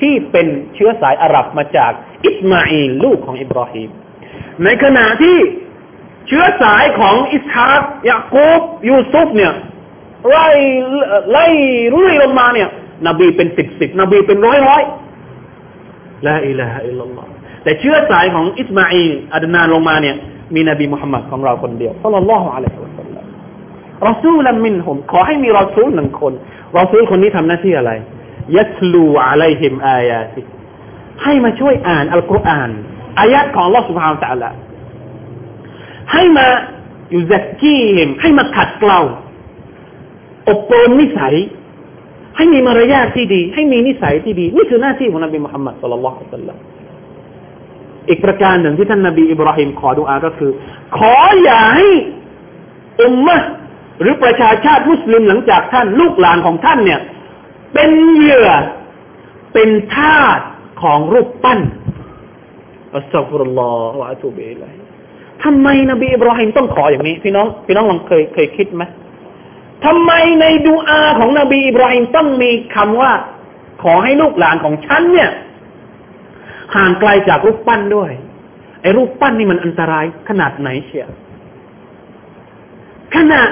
[0.00, 1.92] ที่เป็นเชื้อสายอาหรับมาจาก
[2.26, 3.88] อิสมาอิลลูกของอิบราฮิม
[4.64, 5.36] ในขณะที่
[6.26, 9.52] เชื้อสายของอิสฮากยากูบยูซุฟเนี่ย
[10.30, 10.48] ไล่
[11.32, 11.46] ไล่
[11.94, 12.68] รุ่ยลงมาเนี่ย
[13.06, 14.82] นบีเป็นสิบสิบนบีเป็นร้อยร้อย
[16.26, 17.26] ละอิละฮะอิลลัลลอฮ
[17.62, 19.02] แต่เชื้อสายของอิสมาอี
[19.34, 20.16] อัดนานลงมาเนี่ย
[20.54, 23.24] มีนบีมุฮัมมัดของเราคนเดียวสัลลัลลอฮุอะลัยฮิวะสัลลัม
[24.08, 26.32] รอซูลมินผมขอให้มีรอซูลหนึ่งคน
[26.78, 27.92] รอซูลคนนี้ทำหน้าที่อะไร
[28.56, 30.42] ยัสลูอะลัยฮิมอายาติ
[31.22, 32.70] ให้มาช่วยอ่านอัลกุรอาน
[33.20, 34.50] อายัดของลอสุภาวตะละ
[36.12, 36.46] ให้มา
[37.10, 37.80] อยู่จักกี้
[38.20, 39.00] ให้มาขัดเกลา
[40.48, 41.34] อบรมนิสัย
[42.36, 46.50] ให้มีมารยาทที่ดี ให้มีนิสัยที่ดี นี่คือหน้าที่ของนบีมุฮัมมัดสุลลัลลอฮุอะลัยฮิล
[48.08, 50.50] อีกประการหนึ่งที่ท่านนบีอิบราฮิมขอดุอาก็คือ
[50.98, 51.88] ขออย่าให้
[53.02, 53.36] อุมมะ
[54.00, 57.00] หรือประชาชาติมุสลิมหลังจากท่านลูกหลานของท่านเนี่ย
[57.74, 58.48] เป็นเหยื่อ
[59.54, 60.40] เป็นทาส
[60.82, 61.60] ของรูปปั้น
[62.96, 64.72] อัสซาฟุรุลลอฮฺวะอะตูบิอิลัย
[65.44, 68.82] ทำไมนบีอิบราฮิมต้องขออย่างนี้ พี่น้อง พี่น้องลองเคยเคยคิดไหม
[69.84, 73.12] ทำไมในดูอาของนบีอิบราฮิมต้องมีคำว่า
[73.82, 75.30] ขอให้ลูกหลานของฉันเนี่ย
[76.76, 78.10] ห่างไกลจากรูปปั้นด้วย
[78.82, 81.10] ไอ้รูปปั้นนี่มันอันตรายขนาดไหนเชียว
[83.14, 83.42] ขณะ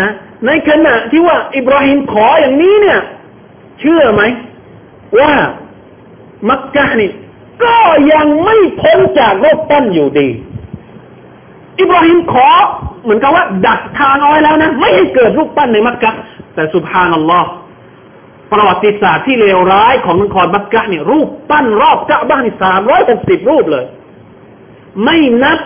[0.00, 0.10] นะ
[0.46, 3.00] ในขณะที่ว่า อิบราฮิมขออย่างนี้เนี่ย
[3.80, 4.22] เชื่อไหม
[5.20, 5.32] ว่า
[6.48, 7.10] มักกะนี่
[7.64, 7.76] ก็
[8.12, 10.28] ยังไม่พ้นจากรูปปั้นอยู่ดี
[11.80, 12.48] อิบราฮิมขอ
[13.04, 16.12] เหมือนกับว่า ดักทางเอาไว้แล้วนะ ไม่ให้เกิดรูปปั้นในมักกะ
[16.54, 17.48] แต่สุภานัลลอฮ์
[18.52, 23.84] ประวัติศาสตร์ที่เลวร้ายของนครมักกะเนี่ยรูปปั้นรอบกะบ้านสามร้อยหกสิบรูปเลย
[25.04, 25.58] ไม่นับ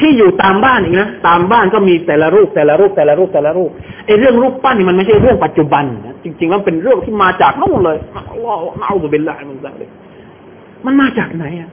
[0.00, 3.70] ที่อยู่ตามบ้านอีกนะตามบ้านก็มีแต่ละรูปแต่ละรูปแต่ละรูปแต่ละรูป
[4.06, 9.88] ไอ้เรื่องรูปปั้นนี่มันไม่ใช่เรื่องปัจจุบันนะจริงๆมันเป็นเรื่องที่มาจากนู่นเลยอัลลอฮ์เอาสุบิลลาฮิมันซาเลย
[10.84, 11.70] มันมาจากไหนอะ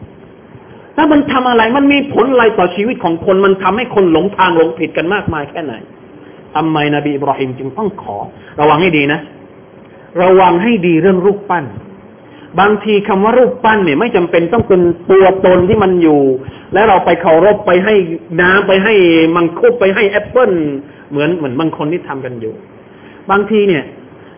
[0.97, 5.73] แล้วมันทำอะไรมันมีผลอะไรต่อชีวิตของคน มันทำให้คนหลงทางหลงผิดกันมากมายแค่ไหน
[6.55, 8.17] ทำไมนบีอิบราฮิมจึงต้องขอ
[8.59, 9.19] ระวังให้ดีนะ
[10.21, 11.65] ระวังให้ดีเรื่องรูปปั้น
[12.59, 14.81] บางทีคำว่ารูปปั้นเนี่ย ไม่จำเป็นต้องเป็น
[15.11, 16.21] ตัวตนที่มันอยู่
[16.73, 17.95] แล้วเราไปเคารพไปให้
[18.41, 18.93] น้ำไปให้
[19.35, 20.51] มังคุดไปให้แอปเปิล
[21.09, 22.53] เหมือนเหมือนบางคนที่ทำกันอยู่
[23.31, 23.83] บางทีเนี่ย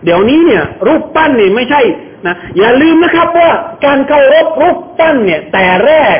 [0.03, 1.81] เดี๋ยวนี้เนี่ย รูปปั้นเนี่ยไม่ใช่
[2.27, 3.49] นะอย่าลืมนะครับว่า
[3.85, 6.17] การเคารพรูปปั้นเนี่ย แต่แรก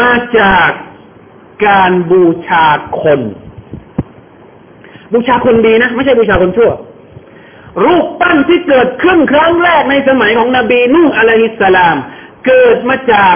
[0.00, 0.68] มาจาก
[1.66, 2.66] การบูชา
[3.00, 3.20] คน
[5.12, 6.72] บูชาคนดีนะ ไม่ใช่บูชาคนชั่ว
[7.84, 11.96] รูปปั้นที่เกิดขึ้นครั้งแรกในสมัยของนบีนุ่งอะลัยฮิสสลาม
[12.46, 13.34] เกิดมาจาก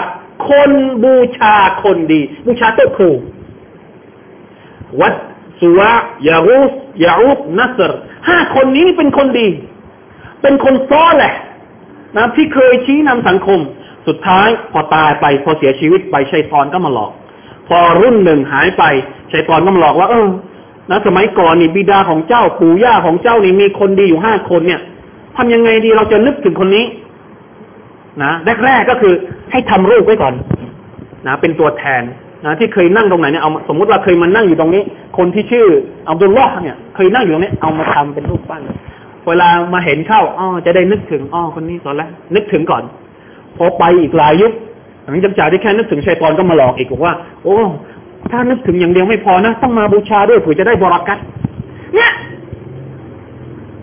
[0.49, 0.71] คน
[1.05, 3.11] บูชาคนดี บูชาโต๊ะครู
[5.01, 5.15] วัด
[5.61, 5.93] สุวะ
[6.29, 6.73] ยารุส
[7.05, 7.93] ยาอุบนัสร
[8.29, 9.49] ห้าคนนี้นี่เป็นคนดี
[10.43, 11.35] เป็นคนซ้อแหละ
[12.17, 13.61] นะที่เคยชี้นำสังคม
[14.07, 17.13] สุดท้ายพอตายไปพอเสียชีวิตไปชัยตอนก็มาหลอก
[17.69, 18.85] พอรุ่นหนึ่งหายไป
[19.33, 20.27] ชัยตอนก็มาหลอกว่า เออ
[20.91, 24.81] นะสมัยก่อนนี่บิดาของเจ้าปู่ย่าของเจ้านี่มีคนดีอยู่ห้าคนเนี่ย
[25.37, 26.85] ทำยังไงดีเราจะนึกถึงคนนี้
[28.23, 28.33] นะ
[28.65, 29.15] แรกๆก็คือ
[29.51, 30.35] ให้ทำรูปไว้ก่อน
[31.27, 32.03] นะเป็นตัวแทน
[32.45, 34.83] นะที่เคยนั่งตรงไหนเนี่ยเอาสมมติว่าเคยมานั่งอยู่ตรงนี้
[35.19, 35.67] คนที่ชื่อ
[36.09, 38.63] อับดุลลอฮ์เนี่ย เคยนั่งอยู่ตรงนี้เอามาทำเป็นรูปปั้น
[39.27, 42.83] เวลามาเห็นเข้าอ๋อจะได้นึกถึงอ๋อคนนี้ก่อนแล้วนึกถึงก่อน
[43.57, 44.53] พอไปอีกหลายยุค
[45.05, 47.59] หลังจากจที่แค่นึกถึงชัยตอนก็มาหลอกอีกบอกว่า โอ้
[48.31, 51.19] ถ้านึกถึงอย่างเดียวไม่พอนะ ต้องมาบูชาด้วยเผื่อจะได้บรากัต
[51.95, 52.13] เนี่ย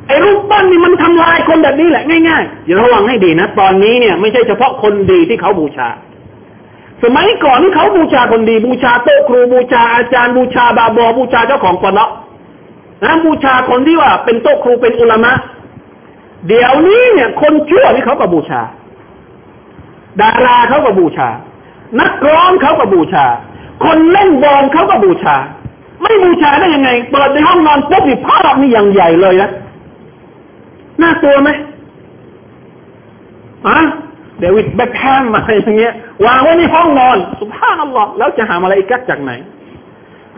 [0.07, 5.87] ไอ้รูปปั้นนี่มันทำลายคนแบบนี้แหละง่ายๆอย่าระวังให้ดีนะ ตอนนี้เนี่ยไม่ใช่เฉพาะคนดีที่เขาบูชา
[7.03, 12.09] สมัยก่อนที่เขาบูชาคนดี บูชาโต๊ะครูบูชาอาจารย์บูชาบาบอบูชาเจ้าของปนเนาะ
[13.03, 15.33] นะบูชาคนที่ว่าเป็นโต๊ะครูเป็นอุลามะ
[16.47, 18.61] เดี๋ยวนี้เนี่ย คนชั่วนี่เขาก็บูชา
[20.19, 21.29] ดาราเขาก็บูชา
[21.99, 23.25] นักร้องเขาก็บูชา
[23.83, 25.35] คนเล่นบอลเขาก็บูชา
[26.01, 29.49] ไม่บูชาได้ยังไง เปิดในห้องนอนปุ๊บนี่ภาพนี่อย่างใหญ่เลยนะ
[31.01, 31.49] น่ากลัวไหม
[33.67, 33.77] อะ
[34.39, 35.93] เดวิดแบ็คแฮมมาอย่างเงี้ย
[36.25, 39.31] วางไว้ในห้องนอนสุภาพอัลลอฮ์แล้วจะหาอะไรอีกจากไหน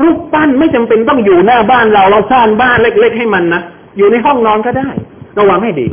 [0.01, 3.61] รูปปั้นไม่จำเป็นต้องอยู่หน้าบ้านเราเราสร้างบ้านเล็ก ๆ ให้มันนะ
[3.97, 4.89] อยู่ในห้องนอนก็ได้
[5.39, 5.86] ระวังให้ดี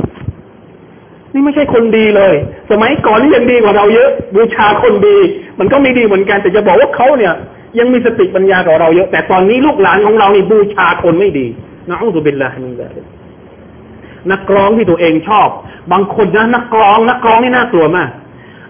[1.33, 2.33] นี่ไม่ใช่คนดีเลย
[2.71, 5.17] สมัยก่อนนี่ยังดีกว่าเราเยอะ บูชาคนดี
[5.59, 7.33] มันก็ไม่ดีเหมือนกัน แต่จะบอกว่าเขาเนี่ย
[7.79, 11.47] ยังมีสติปัญญากว่าเราเยอะ แต่ตอนนี้ลูกหลานของเรานี่บูชาคนไม่ดี
[11.89, 13.05] نعوذ بالله من ذلك
[14.31, 15.49] นักร้องที่ตัวเองชอบ
[15.91, 18.09] บางคนนะนักร้อง นักร้องนี่น่ากลัวมาก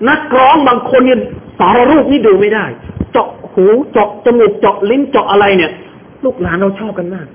[0.10, 1.20] นักร้องบางคนเนี่ย
[1.60, 2.66] สารรูปนี่ดูไม่ได้
[3.12, 5.72] เจาะหูเจาะจมูกเจาะลิ้นเจาะอะไรเนี่ย
[6.24, 7.28] ลูกหลานเราชอบกันมาก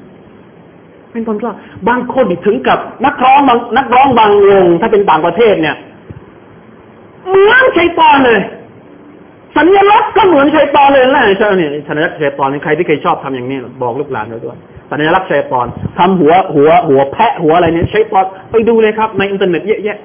[1.16, 1.54] เป็นคนชอบ
[1.88, 5.76] บางคนถึงกับนักร้องบางนักร้องบางวงถ้าเป็นต่างประเทศเนี่ย
[7.28, 8.40] เหมือนชัยตอนเลย
[9.56, 14.56] สัญลักษณ์ก็เหมือนชัยตอนเลยนะใช่เนี่ยสัญลักษณ์ชัยตอนใครที่เคยชอบทำอย่างนี้บอกลูกหลานเราด้วย
[14.90, 15.66] สัญลักษณ์ชัยตอน
[15.98, 19.98] ทำหัวหัว หัวแพะหัวอะไรเนี่ยชัยตอนไปดูเลยครับ ในอินเทอร์เน็ตเยอะแยะ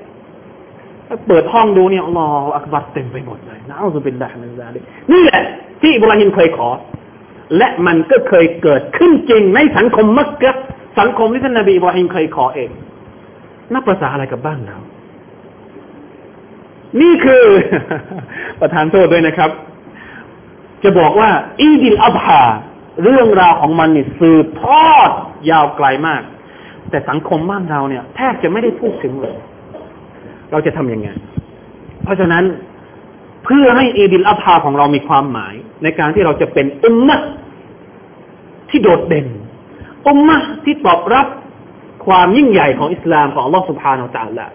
[1.28, 4.80] เปิดลองดูเนี่ยالله أكبرเต็มไปหมดเลยنعوذ بالله من ذلك
[5.12, 5.42] นี่แหละ
[5.82, 6.70] ที่อิบราฮิมเคยขอ
[7.58, 10.52] และมันก็เคยเกิดขึ้นจริงในสังคมมักกะ
[11.00, 12.70] สังคมที่ท่านนบีบราฮิมเคยขอเอง
[13.74, 14.78] นับภาษาอะไรกับบ้านเรา
[17.02, 17.46] นี่คือ
[18.60, 19.50] ประธานโทษด้วยนะครับ
[20.84, 21.30] จะบอกว่า
[21.62, 22.42] อีดิลอับฮา
[23.04, 25.10] เรื่องราวของมันนี่สืบทอด
[25.50, 26.22] ยาวไกลมาก
[26.90, 29.38] แต่สังคมบ้านเราเนี่ย แทบจะไม่ได้พูดถึงเลย
[30.52, 31.10] เราจะทำยังไง
[32.04, 32.44] เพราะฉะนั้น
[33.46, 37.18] เพื่อให้อีดิลอับฮาของเรามีความหมาย ในการที่เราจะเป็นอุมมะ
[38.70, 39.28] ที่โดดเด่น
[40.08, 41.28] อุมมะที่ตอบรับ
[42.06, 44.50] ความยิ่งใหญ่ของอิสลามของอัลลอฮฺสุบฮานาอัลลอฮ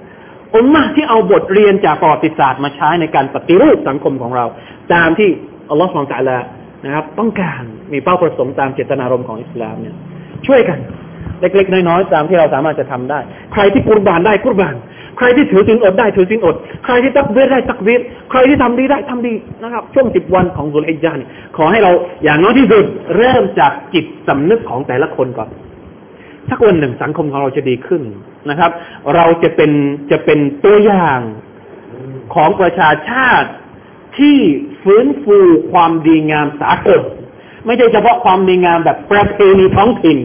[0.57, 4.44] อุมมะที่เอาบทเรียนจากประวัติศาสตร์มาใช้ในการปฏิรูปสังคมของเรา
[4.92, 5.28] ตามที่
[5.70, 6.40] อัลลอฮฺสุบฮานาอัลลอฮ
[6.84, 9.94] นะครับ ต้องการมีเป้าประสงค์ตามเจตนารมณ์ของอิสลามเนี่ย
[10.47, 10.78] ช่วยกัน
[11.41, 13.20] เล็ก ๆ น้อยๆตามที่เราสามารถจะทำได้
[13.53, 14.74] ใครที่กุรบานได้กุรบาน
[15.18, 16.55] ใครที่ถือสินอดได้ถือสินอด
[16.85, 18.01] ใครที่ตักเบียได้ตักเบีย
[18.31, 21.93] ใครที่ทำดีได้ทำดีนะครับ ช่วงสิบวันของสุลอิจานี่ขอให้เรา
[22.24, 22.85] อย่างน้อยที่สุด
[23.16, 25.49] เริ่มจากจิตสำนึกของแต่ละคนก่อน
[26.51, 28.03] สักวันหนึ่งสังคมของเราจะดีขึ้น
[28.51, 28.70] นะครับ
[29.14, 29.70] เราจะเป็น
[30.11, 31.20] จะเป็นตัวอย่าง
[32.35, 33.51] ของประชาชาติ
[34.18, 34.39] ที่
[34.83, 35.39] ฟื้นฟู
[35.72, 37.01] ความดีงามสากล
[37.66, 40.18] ไม่ใช่เฉพาะความดีงามแบบประเพณีท้องถิ่น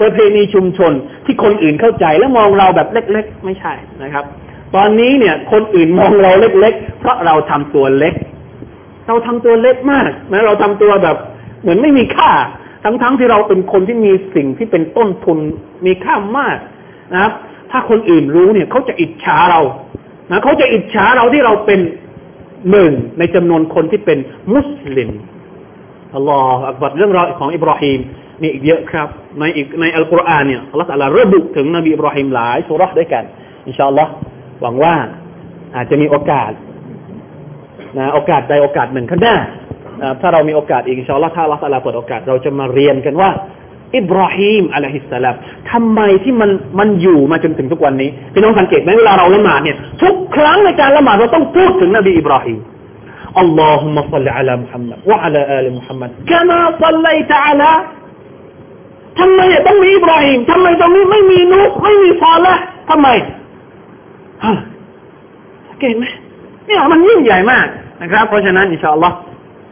[0.00, 0.92] ประเพณีชุมชน
[1.24, 3.72] ที่คนอื่นเข้าใจและมองเราแบบเล็ก ๆ ไม่ใช่
[4.02, 4.24] นะครับ
[4.76, 8.14] ตอนนี้เนี่ย คนอื่นมองเราเล็ก ๆ เพราะเราทำตัวเล็ก
[9.06, 11.16] เราทำตัวเล็กมากนะเราทำตัวแบบ
[11.62, 12.30] เหมือนไม่มีค่า
[12.84, 15.38] ทั้งๆทที่เราเป็นคนที่มีสิ่งที่เป็นต้นทุน
[15.86, 16.56] มีค่ามาก
[17.12, 17.32] นะครับ
[17.70, 19.60] ถ้าคนอื่นรู้เนี่ยเขาจะอิจฉาเรา
[20.30, 21.80] นะเขาจะอิจฉาเราที่เราเป็น
[22.70, 24.18] หนึ่งในจำนวนคนที่เป็น
[24.54, 25.10] มุสลิม
[26.14, 27.98] อัลลอฮฺอักบัดเรื่องราวของอิบราฮิม
[28.41, 29.07] นี่อีกเยอะครับ
[29.39, 30.89] ในอีกในอัลกุรอานเนี่ยอัลลอฮฺ
[31.19, 33.23] ระบุถึงนบีอิบราฮิมหลายสุรษด้วยกัน
[33.67, 34.11] อินชาอัลลอฮ์
[34.61, 34.95] หวังว่า
[35.75, 36.51] อาจจะมีโอกาส
[37.97, 39.37] นะโอกาสใดโอกาสหนึ่งข้างหน้า
[40.21, 43.29] ถ้าเรามีโอกาสอีกอินชาอัลลอฮ์ถ้าอัลลอฮฺเปิดโอกาสเราจะมาเรียนกันว่า
[43.97, 45.35] อิบราฮิมอะลัยฮิสสลาม
[45.71, 46.49] ทำไมที่มัน
[46.79, 52.59] มันอยู่มาจนถึงทุกวันนี้พี่น้องสังเกตไหมเวลาเราละหมาดเนี่ยทุกครั้งในการละหมาดเราต้องพูดถึงนบีอิบราฮิม
[53.43, 57.71] اللهم صل على محمد وعلى آل محمد كما صليت على
[59.20, 62.54] ทำไมต้องมีอิบราฮิมทำไมตรงนี้ไม่มีนุกไม่มีซอละ
[62.90, 63.08] ทำไม
[64.44, 64.54] ฮะ
[65.80, 66.04] เก่งไหม
[66.66, 67.66] เนี่ยมันยิ่งใหญ่มาก
[68.02, 69.16] นะครับ เพราะฉะนั้นอินชาอัลลอฮ์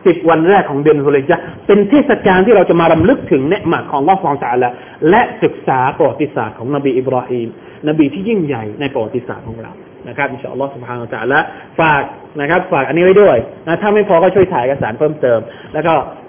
[0.06, 1.36] สิบวันแรกของเดือนสุลจา
[1.66, 4.68] เป็นเทศกาลที่เราจะมารำลึกถึงเนืหมัดของลอฟองตาละ
[5.10, 7.48] และศึกษาประวัติศาสตร์ของนบีอิบราฮิม
[7.88, 9.72] นบีที่ยิ่งใหญ่ในประวัติศาสตร์ของเรา
[10.08, 11.40] นะครับอินชาอัลลอฮ์สุบฮานาอัลละ
[11.80, 12.02] ฝาก
[12.40, 13.36] นะครับ ฝากอันนี้ไว้ด้วย
[13.66, 15.40] นะถ้าไม่พอก็ช่วยถ่ายเอกสารเพิ่มเติม
[15.74, 15.94] แล้วก็